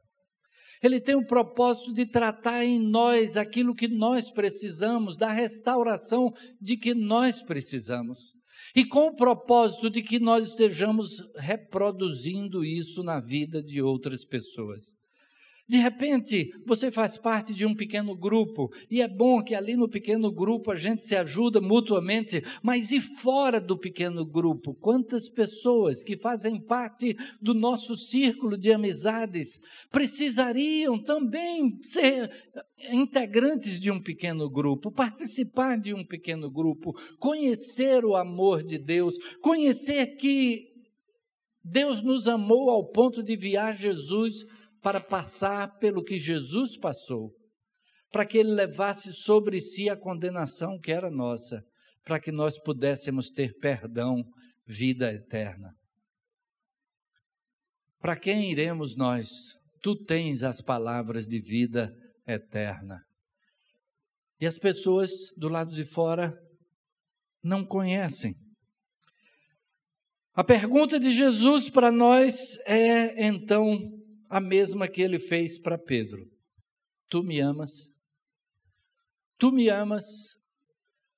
Ele 0.82 1.00
tem 1.00 1.15
o 1.15 1.28
propósito 1.28 1.94
de 1.94 2.06
tratar 2.06 2.65
em 2.65 2.80
nós 2.80 3.38
aquilo 3.38 3.76
que 3.76 3.88
nós 3.88 4.32
precisamos, 4.32 5.15
da 5.15 5.32
restauração 5.32 6.34
de 6.60 6.76
que 6.76 6.94
nós 6.94 7.41
precisamos 7.41 8.34
e 8.76 8.86
com 8.86 9.08
o 9.08 9.15
propósito 9.15 9.89
de 9.89 10.02
que 10.02 10.20
nós 10.20 10.50
estejamos 10.50 11.22
reproduzindo 11.36 12.63
isso 12.63 13.04
na 13.04 13.20
vida 13.20 13.62
de 13.62 13.82
outras 13.82 14.24
pessoas. 14.24 15.00
De 15.67 15.78
repente, 15.78 16.52
você 16.65 16.91
faz 16.91 17.17
parte 17.17 17.54
de 17.54 17.65
um 17.65 17.74
pequeno 17.74 18.15
grupo, 18.15 18.69
e 18.89 19.02
é 19.02 19.08
bom 19.08 19.43
que 19.43 19.56
ali 19.56 19.76
no 19.76 19.89
pequeno 19.89 20.32
grupo 20.32 20.71
a 20.71 20.76
gente 20.76 21.04
se 21.04 21.15
ajuda 21.15 21.62
mutuamente, 21.62 22.43
mas 22.62 22.91
e 22.91 23.00
fora 23.00 23.60
do 23.60 23.78
pequeno 23.78 24.26
grupo? 24.26 24.74
Quantas 24.74 25.30
pessoas 25.30 26.04
que 26.04 26.17
fazem 26.17 26.60
parte 26.60 27.15
do 27.41 27.54
nosso 27.54 27.95
círculo 27.95 28.58
de 28.58 28.71
amizades 28.71 29.60
precisariam 29.91 31.02
também 31.02 31.78
ser 31.82 32.30
integrantes 32.91 33.80
de 33.80 33.91
um 33.91 34.02
pequeno 34.02 34.50
grupo, 34.50 34.91
participar 34.91 35.78
de 35.78 35.93
um 35.93 36.06
pequeno 36.06 36.52
grupo, 36.52 36.93
conhecer 37.19 38.04
o 38.04 38.15
amor 38.15 38.63
de 38.63 38.78
Deus, 38.78 39.15
conhecer 39.41 40.17
que 40.17 40.67
Deus 41.63 42.02
nos 42.02 42.28
amou 42.28 42.69
ao 42.69 42.89
ponto 42.89 43.21
de 43.21 43.34
enviar 43.34 43.76
Jesus 43.76 44.45
para 44.82 45.00
passar 45.00 45.78
pelo 45.78 46.04
que 46.04 46.17
Jesus 46.17 46.78
passou, 46.78 47.32
para 48.12 48.26
que 48.26 48.38
ele 48.38 48.52
levasse 48.52 49.13
sobre 49.13 49.62
si 49.62 49.89
a 49.89 49.96
condenação 49.96 50.80
que 50.80 50.91
era 50.91 51.10
nossa, 51.10 51.63
para 52.04 52.20
que 52.20 52.32
nós 52.32 52.60
pudéssemos 52.60 53.30
ter 53.30 53.54
perdão, 53.60 54.24
vida 54.65 55.13
eterna. 55.13 55.74
Para 58.00 58.15
quem 58.15 58.52
iremos 58.52 58.96
nós? 58.96 59.30
Tu 59.84 59.96
tens 60.06 60.44
as 60.44 60.62
palavras 60.62 61.28
de 61.28 61.39
vida 61.39 61.94
eterna. 62.28 63.00
E 64.39 64.48
as 64.48 64.58
pessoas 64.58 65.12
do 65.38 65.48
lado 65.48 65.72
de 65.76 65.86
fora 65.86 66.34
não 67.44 67.63
conhecem. 67.63 68.34
A 70.34 70.44
pergunta 70.44 71.00
de 71.00 71.12
Jesus 71.12 71.70
para 71.70 71.91
nós 71.91 72.58
é, 72.65 73.28
então, 73.28 73.78
a 74.32 74.39
mesma 74.39 74.88
que 74.88 75.02
ele 75.02 75.20
fez 75.20 75.60
para 75.60 75.78
Pedro: 75.78 76.26
Tu 77.10 77.22
me 77.22 77.39
amas? 77.41 77.91
Tu 79.38 79.52
me 79.52 79.67
amas? 79.67 80.06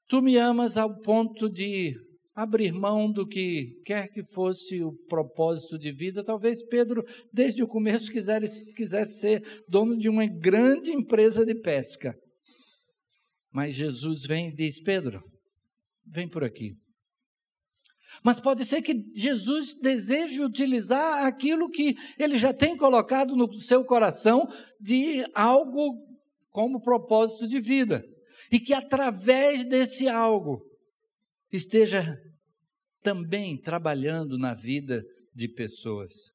Tu 0.08 0.20
me 0.22 0.36
amas 0.36 0.78
ao 0.78 1.00
ponto 1.02 1.48
de 1.48 1.96
abrir 2.34 2.72
mão 2.72 3.12
do 3.12 3.28
que 3.28 3.80
quer 3.86 4.10
que 4.10 4.24
fosse 4.24 4.84
o 4.84 4.94
propósito 5.08 5.78
de 5.78 5.92
vida. 5.92 6.24
Talvez 6.24 6.64
Pedro, 6.64 7.06
desde 7.32 7.62
o 7.62 7.68
começo, 7.68 8.12
quisesse, 8.12 8.74
quisesse 8.74 9.20
ser 9.20 9.64
dono 9.70 9.96
de 9.96 10.10
uma 10.10 10.26
grande 10.26 10.90
empresa 10.90 11.46
de 11.46 11.54
pesca. 11.54 12.18
Mas 13.52 13.76
Jesus 13.76 14.26
vem 14.26 14.50
e 14.50 14.56
diz: 14.56 14.82
Pedro, 14.82 15.24
vem 16.04 16.28
por 16.28 16.44
aqui. 16.44 16.83
Mas 18.22 18.40
pode 18.40 18.66
ser 18.66 18.82
que 18.82 19.12
Jesus 19.16 19.74
deseje 19.80 20.42
utilizar 20.42 21.26
aquilo 21.26 21.70
que 21.70 21.96
ele 22.20 22.38
já 22.38 22.54
tem 22.54 22.78
colocado 22.78 23.36
no 23.36 23.52
seu 23.60 23.84
coração 23.86 24.48
de 24.80 25.26
algo 25.34 25.98
como 26.52 26.82
propósito 26.82 27.48
de 27.48 27.60
vida. 27.60 28.04
E 28.52 28.60
que 28.60 28.74
através 28.74 29.66
desse 29.66 30.08
algo 30.08 30.62
esteja 31.52 32.06
também 33.02 33.58
trabalhando 33.58 34.38
na 34.38 34.54
vida 34.54 35.04
de 35.34 35.48
pessoas. 35.48 36.34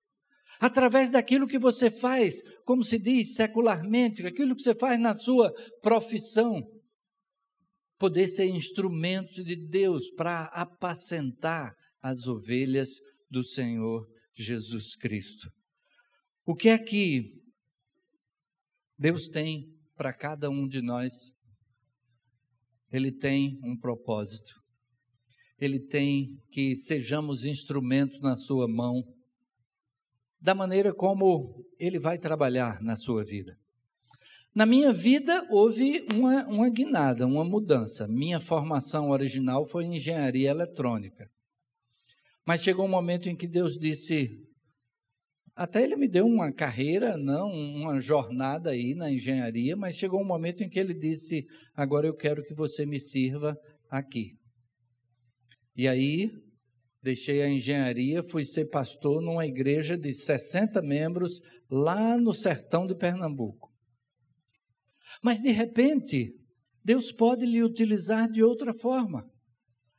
Através 0.60 1.10
daquilo 1.10 1.46
que 1.46 1.58
você 1.58 1.90
faz, 1.90 2.42
como 2.64 2.82
se 2.82 2.98
diz 2.98 3.34
secularmente, 3.34 4.26
aquilo 4.26 4.56
que 4.56 4.62
você 4.62 4.74
faz 4.74 4.98
na 4.98 5.14
sua 5.14 5.52
profissão, 5.80 6.60
poder 7.98 8.28
ser 8.28 8.46
instrumento 8.46 9.42
de 9.42 9.56
Deus 9.56 10.10
para 10.10 10.44
apacentar 10.46 11.74
as 12.00 12.26
ovelhas 12.26 12.90
do 13.28 13.42
Senhor 13.42 14.06
Jesus 14.34 14.94
Cristo. 14.94 15.50
O 16.46 16.54
que 16.54 16.68
é 16.68 16.78
que 16.78 17.42
Deus 18.96 19.28
tem 19.28 19.64
para 19.96 20.12
cada 20.12 20.48
um 20.48 20.66
de 20.66 20.80
nós? 20.80 21.34
Ele 22.90 23.12
tem 23.12 23.58
um 23.64 23.76
propósito. 23.76 24.54
Ele 25.58 25.80
tem 25.80 26.40
que 26.52 26.76
sejamos 26.76 27.44
instrumento 27.44 28.20
na 28.20 28.36
sua 28.36 28.68
mão, 28.68 29.02
da 30.40 30.54
maneira 30.54 30.94
como 30.94 31.64
Ele 31.78 31.98
vai 31.98 32.16
trabalhar 32.16 32.80
na 32.80 32.94
sua 32.94 33.24
vida. 33.24 33.58
Na 34.58 34.66
minha 34.66 34.92
vida 34.92 35.46
houve 35.50 36.04
uma, 36.12 36.44
uma 36.48 36.68
guinada, 36.68 37.24
uma 37.24 37.44
mudança. 37.44 38.08
Minha 38.08 38.40
formação 38.40 39.10
original 39.10 39.64
foi 39.64 39.84
em 39.84 39.98
engenharia 39.98 40.50
eletrônica. 40.50 41.30
Mas 42.44 42.64
chegou 42.64 42.84
um 42.84 42.88
momento 42.88 43.28
em 43.28 43.36
que 43.36 43.46
Deus 43.46 43.78
disse: 43.78 44.28
até 45.54 45.84
ele 45.84 45.94
me 45.94 46.08
deu 46.08 46.26
uma 46.26 46.52
carreira, 46.52 47.16
não 47.16 47.48
uma 47.52 48.00
jornada 48.00 48.70
aí 48.70 48.96
na 48.96 49.12
engenharia, 49.12 49.76
mas 49.76 49.94
chegou 49.94 50.20
um 50.20 50.26
momento 50.26 50.64
em 50.64 50.68
que 50.68 50.80
ele 50.80 50.92
disse: 50.92 51.46
Agora 51.72 52.08
eu 52.08 52.16
quero 52.16 52.42
que 52.42 52.52
você 52.52 52.84
me 52.84 52.98
sirva 52.98 53.56
aqui. 53.88 54.32
E 55.76 55.86
aí, 55.86 56.32
deixei 57.00 57.42
a 57.42 57.48
engenharia, 57.48 58.24
fui 58.24 58.44
ser 58.44 58.64
pastor 58.70 59.22
numa 59.22 59.46
igreja 59.46 59.96
de 59.96 60.12
60 60.12 60.82
membros 60.82 61.40
lá 61.70 62.18
no 62.18 62.34
sertão 62.34 62.88
de 62.88 62.96
Pernambuco. 62.96 63.67
Mas 65.22 65.40
de 65.40 65.50
repente, 65.50 66.34
Deus 66.84 67.12
pode 67.12 67.44
lhe 67.44 67.62
utilizar 67.62 68.30
de 68.30 68.42
outra 68.42 68.72
forma. 68.72 69.22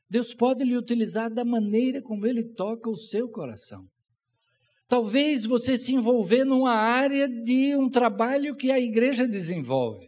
Deus 0.10 0.34
pode 0.34 0.64
lhe 0.64 0.76
utilizar 0.76 1.32
da 1.32 1.46
maneira 1.46 2.02
como 2.02 2.26
ele 2.26 2.44
toca 2.56 2.90
o 2.90 2.98
seu 2.98 3.30
coração. 3.30 3.86
Talvez 4.88 5.46
você 5.46 5.78
se 5.78 5.94
envolver 5.94 6.44
numa 6.44 6.74
área 6.74 7.30
de 7.30 7.76
um 7.76 7.90
trabalho 7.92 8.56
que 8.56 8.72
a 8.72 8.80
igreja 8.80 9.28
desenvolve. 9.28 10.08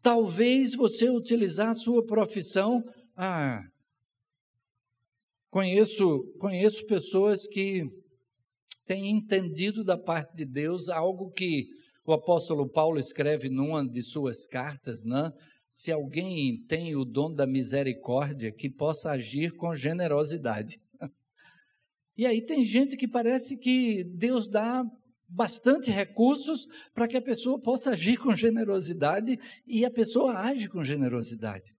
Talvez 0.00 0.76
você 0.76 1.10
utilizar 1.10 1.70
a 1.70 1.74
sua 1.74 2.06
profissão. 2.06 2.80
Ah, 3.16 3.60
conheço, 5.50 6.22
conheço 6.38 6.86
pessoas 6.86 7.48
que 7.48 7.82
têm 8.86 9.10
entendido 9.10 9.82
da 9.82 9.98
parte 9.98 10.32
de 10.36 10.44
Deus 10.44 10.88
algo 10.88 11.32
que 11.32 11.66
o 12.06 12.12
apóstolo 12.12 12.68
Paulo 12.68 12.98
escreve 12.98 13.48
numa 13.48 13.86
de 13.86 14.02
suas 14.02 14.46
cartas, 14.46 15.04
né? 15.04 15.32
Se 15.70 15.90
alguém 15.90 16.64
tem 16.68 16.94
o 16.94 17.04
dom 17.04 17.32
da 17.32 17.46
misericórdia, 17.46 18.52
que 18.52 18.68
possa 18.68 19.10
agir 19.10 19.52
com 19.56 19.74
generosidade. 19.74 20.78
E 22.16 22.26
aí 22.26 22.40
tem 22.40 22.64
gente 22.64 22.96
que 22.96 23.08
parece 23.08 23.58
que 23.58 24.04
Deus 24.04 24.46
dá 24.46 24.84
bastante 25.28 25.90
recursos 25.90 26.68
para 26.94 27.08
que 27.08 27.16
a 27.16 27.20
pessoa 27.20 27.60
possa 27.60 27.90
agir 27.90 28.18
com 28.18 28.36
generosidade 28.36 29.36
e 29.66 29.84
a 29.84 29.90
pessoa 29.90 30.38
age 30.38 30.68
com 30.68 30.84
generosidade. 30.84 31.74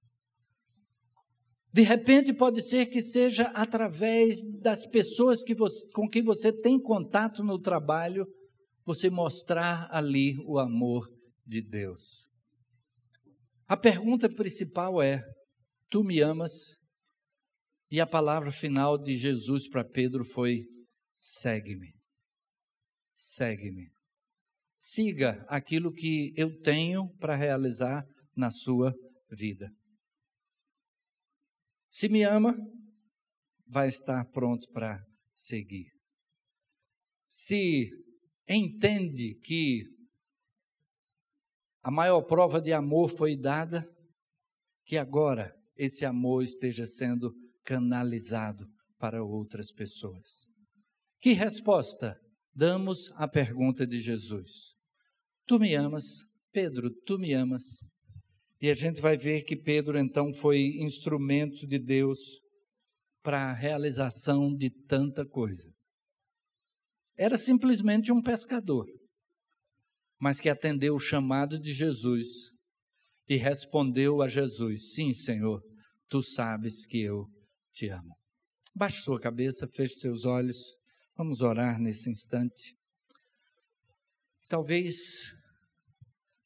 De 1.71 1.84
repente 1.84 2.34
pode 2.34 2.61
ser 2.61 2.88
que 2.88 3.01
seja 3.01 3.45
através 3.55 4.43
das 4.59 4.86
pessoas 4.86 5.41
que 5.41 5.53
você, 5.53 5.93
com 5.93 6.09
quem 6.09 6.21
você 6.21 6.51
tem 6.51 6.78
contato 6.78 7.41
no 7.41 7.57
trabalho, 7.57 8.28
você 8.86 9.09
mostrar 9.09 9.88
ali 9.91 10.38
o 10.45 10.59
amor 10.59 11.09
de 11.45 11.61
Deus. 11.61 12.29
A 13.67 13.75
pergunta 13.75 14.29
principal 14.29 15.01
é: 15.01 15.21
tu 15.89 16.03
me 16.03 16.21
amas? 16.21 16.77
E 17.89 17.99
a 17.99 18.05
palavra 18.05 18.51
final 18.51 18.97
de 18.97 19.17
Jesus 19.17 19.67
para 19.67 19.83
Pedro 19.83 20.23
foi: 20.23 20.63
segue-me. 21.15 21.91
Segue-me. 23.13 23.89
Siga 24.77 25.43
aquilo 25.47 25.91
que 25.91 26.31
eu 26.36 26.61
tenho 26.61 27.09
para 27.17 27.36
realizar 27.36 28.05
na 28.36 28.51
sua 28.51 28.93
vida. 29.31 29.71
Se 31.88 32.07
me 32.09 32.23
ama, 32.23 32.55
vai 33.65 33.88
estar 33.88 34.23
pronto 34.25 34.69
para 34.71 35.03
seguir. 35.33 35.88
Se 37.27 37.89
entende 38.47 39.35
que 39.43 39.83
a 41.83 41.91
maior 41.91 42.21
prova 42.21 42.61
de 42.61 42.73
amor 42.73 43.09
foi 43.09 43.35
dada, 43.35 43.87
que 44.85 44.97
agora 44.97 45.53
esse 45.77 46.05
amor 46.05 46.43
esteja 46.43 46.87
sendo 46.87 47.33
canalizado 47.63 48.65
para 48.97 49.23
outras 49.23 49.71
pessoas. 49.71 50.47
Que 51.19 51.33
resposta 51.33 52.19
damos 52.53 53.11
à 53.15 53.27
pergunta 53.27 53.85
de 53.85 53.99
Jesus? 53.99 54.75
Tu 55.45 55.59
me 55.59 55.75
amas? 55.75 56.25
Pedro, 56.51 56.89
tu 57.05 57.19
me 57.19 57.33
amas? 57.33 57.83
E 58.61 58.69
a 58.69 58.73
gente 58.73 59.01
vai 59.01 59.17
ver 59.17 59.43
que 59.43 59.55
Pedro 59.55 59.97
então 59.99 60.33
foi 60.33 60.77
instrumento 60.79 61.67
de 61.67 61.77
Deus 61.77 62.19
para 63.21 63.49
a 63.49 63.53
realização 63.53 64.55
de 64.55 64.69
tanta 64.69 65.25
coisa. 65.25 65.74
Era 67.18 67.38
simplesmente 67.38 68.11
um 68.11 68.22
pescador, 68.22 68.86
mas 70.20 70.41
que 70.41 70.49
atendeu 70.49 70.95
o 70.95 70.99
chamado 70.99 71.57
de 71.59 71.74
Jesus 71.74 72.51
e 73.28 73.38
respondeu 73.38 74.22
a 74.22 74.28
Jesus: 74.28 74.93
Sim, 74.93 75.13
Senhor, 75.13 75.61
tu 76.09 76.22
sabes 76.22 76.86
que 76.86 77.01
eu 77.01 77.26
te 77.74 77.89
amo. 77.89 78.16
Baixe 78.76 79.01
sua 79.01 79.20
cabeça, 79.20 79.68
feche 79.68 79.95
seus 79.95 80.26
olhos. 80.26 80.57
Vamos 81.18 81.39
orar 81.39 81.80
nesse 81.80 82.09
instante. 82.09 82.76
Talvez 84.49 85.32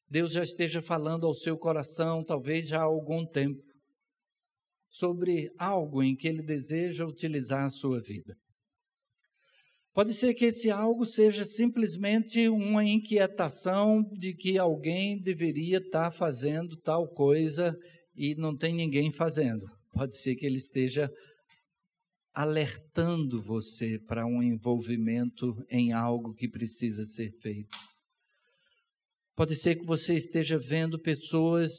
Deus 0.08 0.34
já 0.34 0.44
esteja 0.44 0.82
falando 0.82 1.26
ao 1.26 1.34
seu 1.34 1.58
coração, 1.58 2.24
talvez 2.24 2.68
já 2.68 2.80
há 2.80 2.84
algum 2.84 3.26
tempo, 3.26 3.62
sobre 4.88 5.52
algo 5.58 6.04
em 6.04 6.16
que 6.16 6.28
Ele 6.28 6.42
deseja 6.42 7.06
utilizar 7.06 7.66
a 7.66 7.70
sua 7.70 8.00
vida. 8.00 8.36
Pode 9.94 10.14
ser 10.14 10.34
que 10.34 10.46
esse 10.46 10.70
algo 10.70 11.06
seja 11.06 11.44
simplesmente 11.44 12.48
uma 12.48 12.84
inquietação 12.84 14.04
de 14.14 14.34
que 14.34 14.58
alguém 14.58 15.20
deveria 15.20 15.78
estar 15.78 16.12
fazendo 16.12 16.78
tal 16.78 17.08
coisa 17.08 17.76
e 18.16 18.36
não 18.36 18.56
tem 18.56 18.74
ninguém 18.74 19.12
fazendo. 19.12 19.66
Pode 19.92 20.16
ser 20.16 20.36
que 20.36 20.46
ele 20.46 20.58
esteja 20.58 21.10
alertando 22.34 23.42
você 23.42 24.00
para 24.00 24.26
um 24.26 24.42
envolvimento 24.42 25.56
em 25.70 25.92
algo 25.92 26.34
que 26.34 26.48
precisa 26.48 27.04
ser 27.04 27.32
feito. 27.42 27.78
Pode 29.36 29.56
ser 29.56 29.76
que 29.76 29.86
você 29.86 30.16
esteja 30.16 30.58
vendo 30.60 31.00
pessoas 31.02 31.72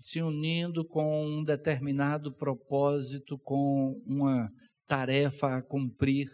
se 0.00 0.22
unindo 0.22 0.84
com 0.84 1.26
um 1.26 1.44
determinado 1.44 2.34
propósito, 2.34 3.38
com 3.44 4.00
uma 4.06 4.50
tarefa 4.86 5.56
a 5.56 5.62
cumprir, 5.62 6.28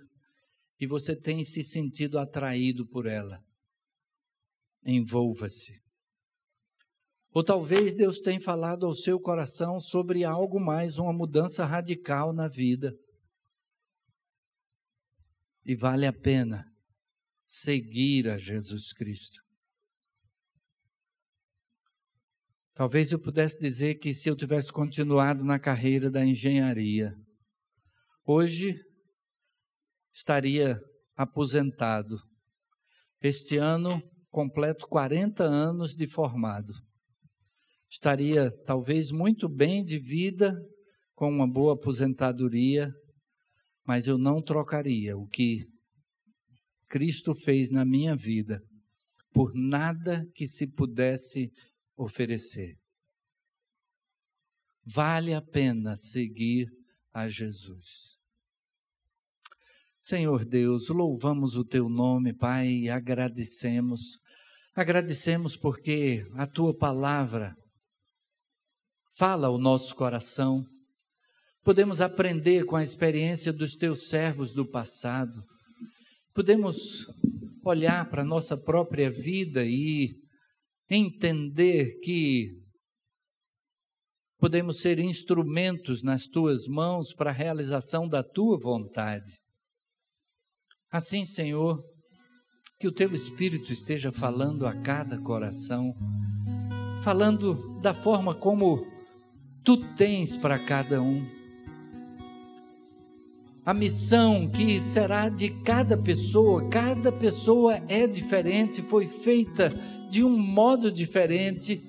e 0.79 0.87
você 0.87 1.17
tem 1.17 1.43
se 1.45 1.65
sentido 1.65 2.19
atraído 2.19 2.87
por 2.87 3.07
ela. 3.07 3.43
Envolva-se. 4.85 5.81
Ou 7.31 7.45
talvez 7.45 7.95
Deus 7.95 8.21
tenha 8.21 8.41
falado 8.41 8.87
ao 8.87 8.95
seu 8.95 9.21
coração 9.21 9.79
sobre 9.79 10.25
algo 10.25 10.59
mais, 10.59 10.99
uma 10.99 11.13
mudança 11.13 11.65
radical 11.65 12.33
na 12.33 12.49
vida. 12.49 12.95
E 15.65 15.75
vale 15.75 16.07
a 16.07 16.13
pena 16.13 16.65
seguir 17.45 18.29
a 18.29 18.39
Jesus 18.39 18.93
Cristo. 18.93 19.41
Talvez 22.73 23.11
eu 23.11 23.21
pudesse 23.21 23.59
dizer 23.59 23.95
que 23.97 24.13
se 24.13 24.29
eu 24.29 24.37
tivesse 24.37 24.71
continuado 24.71 25.43
na 25.43 25.59
carreira 25.59 26.11
da 26.11 26.25
engenharia, 26.25 27.15
hoje 28.25 28.79
estaria 30.17 30.81
aposentado. 31.15 32.17
Este 33.21 33.59
ano 33.59 34.03
completo 34.31 34.89
40 34.89 35.45
anos 35.45 35.95
de 35.95 36.07
formado 36.07 36.73
estaria 37.87 38.51
talvez 38.65 39.11
muito 39.13 39.47
bem 39.47 39.85
de 39.85 39.99
vida, 39.99 40.59
com 41.15 41.29
uma 41.29 41.47
boa 41.47 41.75
aposentadoria, 41.75 42.91
mas 43.85 44.07
eu 44.07 44.17
não 44.17 44.43
trocaria 44.43 45.19
o 45.19 45.29
que 45.29 45.67
Cristo 46.89 47.35
fez 47.35 47.71
na 47.71 47.85
minha 47.85 48.17
vida 48.17 48.63
por 49.33 49.53
nada 49.55 50.27
que 50.35 50.47
se 50.47 50.73
pudesse 50.73 51.51
oferecer. 51.95 52.75
Vale 54.83 55.35
a 55.35 55.43
pena 55.43 55.95
seguir 55.95 56.69
a 57.13 57.29
Jesus. 57.29 58.16
Senhor 60.09 60.45
Deus, 60.45 60.89
louvamos 60.89 61.57
o 61.57 61.65
teu 61.65 61.89
nome, 61.89 62.33
Pai, 62.33 62.69
e 62.69 62.89
agradecemos. 62.89 64.21
Agradecemos 64.73 65.57
porque 65.57 66.25
a 66.37 66.47
tua 66.47 66.73
palavra 66.73 67.57
fala 69.17 69.49
ao 69.49 69.59
nosso 69.59 69.97
coração. 69.97 70.65
Podemos 71.65 72.01
aprender 72.01 72.65
com 72.67 72.77
a 72.77 72.85
experiência 72.85 73.53
dos 73.53 73.75
teus 73.75 74.07
servos 74.07 74.53
do 74.53 74.65
passado. 74.65 75.43
Podemos 76.33 77.05
olhar 77.65 78.09
para 78.09 78.23
a 78.23 78.25
nossa 78.25 78.57
própria 78.57 79.11
vida 79.11 79.65
e 79.65 80.15
entender 80.89 81.99
que 81.99 82.53
podemos 84.39 84.79
ser 84.79 85.01
instrumentos 85.01 86.05
nas 86.05 86.29
tuas 86.29 86.69
mãos 86.69 87.13
para 87.13 87.31
a 87.31 87.35
realização 87.35 88.09
da 88.09 88.23
tua 88.23 88.57
vontade. 88.57 89.45
Assim, 90.91 91.25
Senhor, 91.25 91.83
que 92.79 92.87
o 92.87 92.93
teu 92.93 93.13
Espírito 93.15 93.73
esteja 93.73 94.13
falando 94.13 94.67
a 94.67 94.75
cada 94.75 95.19
coração, 95.19 95.95
falando 97.03 97.81
da 97.81 97.93
forma 97.93 98.35
como 98.35 98.87
tu 99.65 99.77
tens 99.95 100.37
para 100.37 100.59
cada 100.59 101.03
um. 101.03 101.27
A 103.65 103.75
missão 103.75 104.49
que 104.49 104.81
será 104.81 105.29
de 105.29 105.51
cada 105.65 105.99
pessoa, 105.99 106.69
cada 106.69 107.11
pessoa 107.11 107.83
é 107.89 108.07
diferente, 108.07 108.81
foi 108.81 109.09
feita 109.09 109.71
de 110.09 110.23
um 110.23 110.39
modo 110.39 110.91
diferente, 110.93 111.83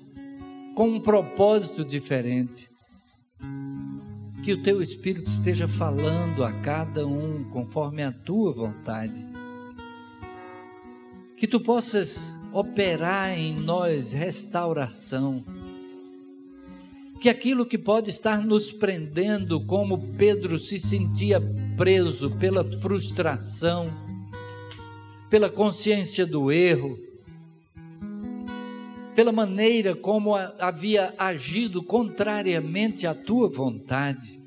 com 0.74 0.88
um 0.88 1.00
propósito 1.00 1.84
diferente. 1.84 2.68
Que 4.42 4.52
o 4.52 4.62
teu 4.62 4.80
Espírito 4.80 5.28
esteja 5.28 5.66
falando 5.68 6.44
a 6.44 6.52
cada 6.52 7.06
um 7.06 7.44
conforme 7.44 8.02
a 8.02 8.12
tua 8.12 8.52
vontade. 8.52 9.26
Que 11.36 11.46
tu 11.46 11.60
possas 11.60 12.38
operar 12.52 13.38
em 13.38 13.54
nós 13.54 14.12
restauração. 14.12 15.44
Que 17.20 17.28
aquilo 17.28 17.66
que 17.66 17.76
pode 17.76 18.10
estar 18.10 18.44
nos 18.44 18.70
prendendo, 18.70 19.60
como 19.66 20.14
Pedro 20.14 20.58
se 20.58 20.78
sentia 20.78 21.40
preso 21.76 22.30
pela 22.38 22.64
frustração, 22.64 23.92
pela 25.28 25.50
consciência 25.50 26.24
do 26.24 26.50
erro, 26.50 27.07
pela 29.18 29.32
maneira 29.32 29.96
como 29.96 30.36
havia 30.36 31.12
agido 31.18 31.82
contrariamente 31.82 33.04
à 33.04 33.12
tua 33.12 33.48
vontade, 33.48 34.38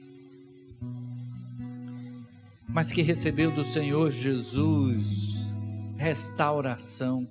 mas 2.69 2.89
que 2.89 3.01
recebeu 3.01 3.51
do 3.51 3.65
Senhor 3.65 4.09
Jesus 4.11 5.53
restauração, 5.97 7.27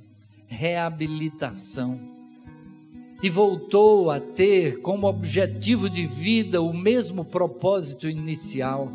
reabilitação, 0.47 1.99
e 3.23 3.31
voltou 3.31 4.11
a 4.11 4.21
ter 4.21 4.83
como 4.83 5.07
objetivo 5.07 5.89
de 5.89 6.07
vida 6.07 6.61
o 6.61 6.75
mesmo 6.75 7.25
propósito 7.25 8.07
inicial 8.07 8.93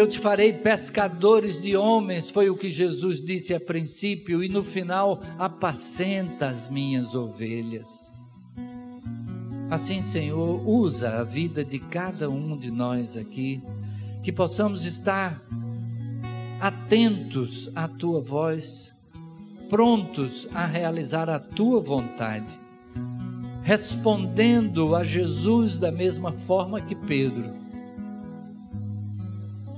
eu 0.00 0.06
te 0.06 0.18
farei 0.18 0.54
pescadores 0.54 1.60
de 1.60 1.76
homens, 1.76 2.30
foi 2.30 2.48
o 2.48 2.56
que 2.56 2.70
Jesus 2.70 3.22
disse 3.22 3.52
a 3.52 3.60
princípio, 3.60 4.42
e 4.42 4.48
no 4.48 4.64
final, 4.64 5.20
apacenta 5.38 6.48
as 6.48 6.70
minhas 6.70 7.14
ovelhas. 7.14 8.10
Assim, 9.70 10.00
Senhor, 10.00 10.66
usa 10.66 11.20
a 11.20 11.22
vida 11.22 11.62
de 11.62 11.78
cada 11.78 12.30
um 12.30 12.56
de 12.56 12.70
nós 12.70 13.14
aqui, 13.14 13.62
que 14.22 14.32
possamos 14.32 14.86
estar 14.86 15.42
atentos 16.58 17.70
à 17.74 17.86
tua 17.86 18.22
voz, 18.22 18.94
prontos 19.68 20.48
a 20.54 20.64
realizar 20.64 21.28
a 21.28 21.38
tua 21.38 21.78
vontade, 21.78 22.58
respondendo 23.62 24.96
a 24.96 25.04
Jesus 25.04 25.78
da 25.78 25.92
mesma 25.92 26.32
forma 26.32 26.80
que 26.80 26.94
Pedro 26.94 27.59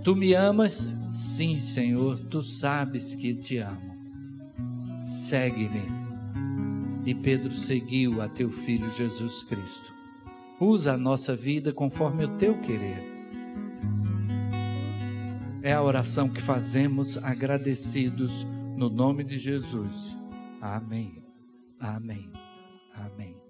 Tu 0.02 0.16
me 0.16 0.34
amas? 0.34 0.96
Sim, 1.10 1.60
Senhor, 1.60 2.18
tu 2.18 2.42
sabes 2.42 3.14
que 3.14 3.34
te 3.34 3.58
amo. 3.58 3.96
Segue-me. 5.06 5.82
E 7.04 7.14
Pedro 7.14 7.50
seguiu 7.50 8.20
a 8.20 8.28
teu 8.28 8.50
filho 8.50 8.92
Jesus 8.92 9.42
Cristo. 9.44 9.94
Usa 10.60 10.94
a 10.94 10.96
nossa 10.96 11.36
vida 11.36 11.72
conforme 11.72 12.24
o 12.24 12.36
teu 12.36 12.60
querer. 12.60 13.02
É 15.62 15.72
a 15.72 15.82
oração 15.82 16.28
que 16.28 16.42
fazemos 16.42 17.16
agradecidos 17.18 18.44
no 18.76 18.90
nome 18.90 19.22
de 19.22 19.38
Jesus. 19.38 20.16
Amém. 20.60 21.24
Amém. 21.78 22.28
Amém. 22.94 23.41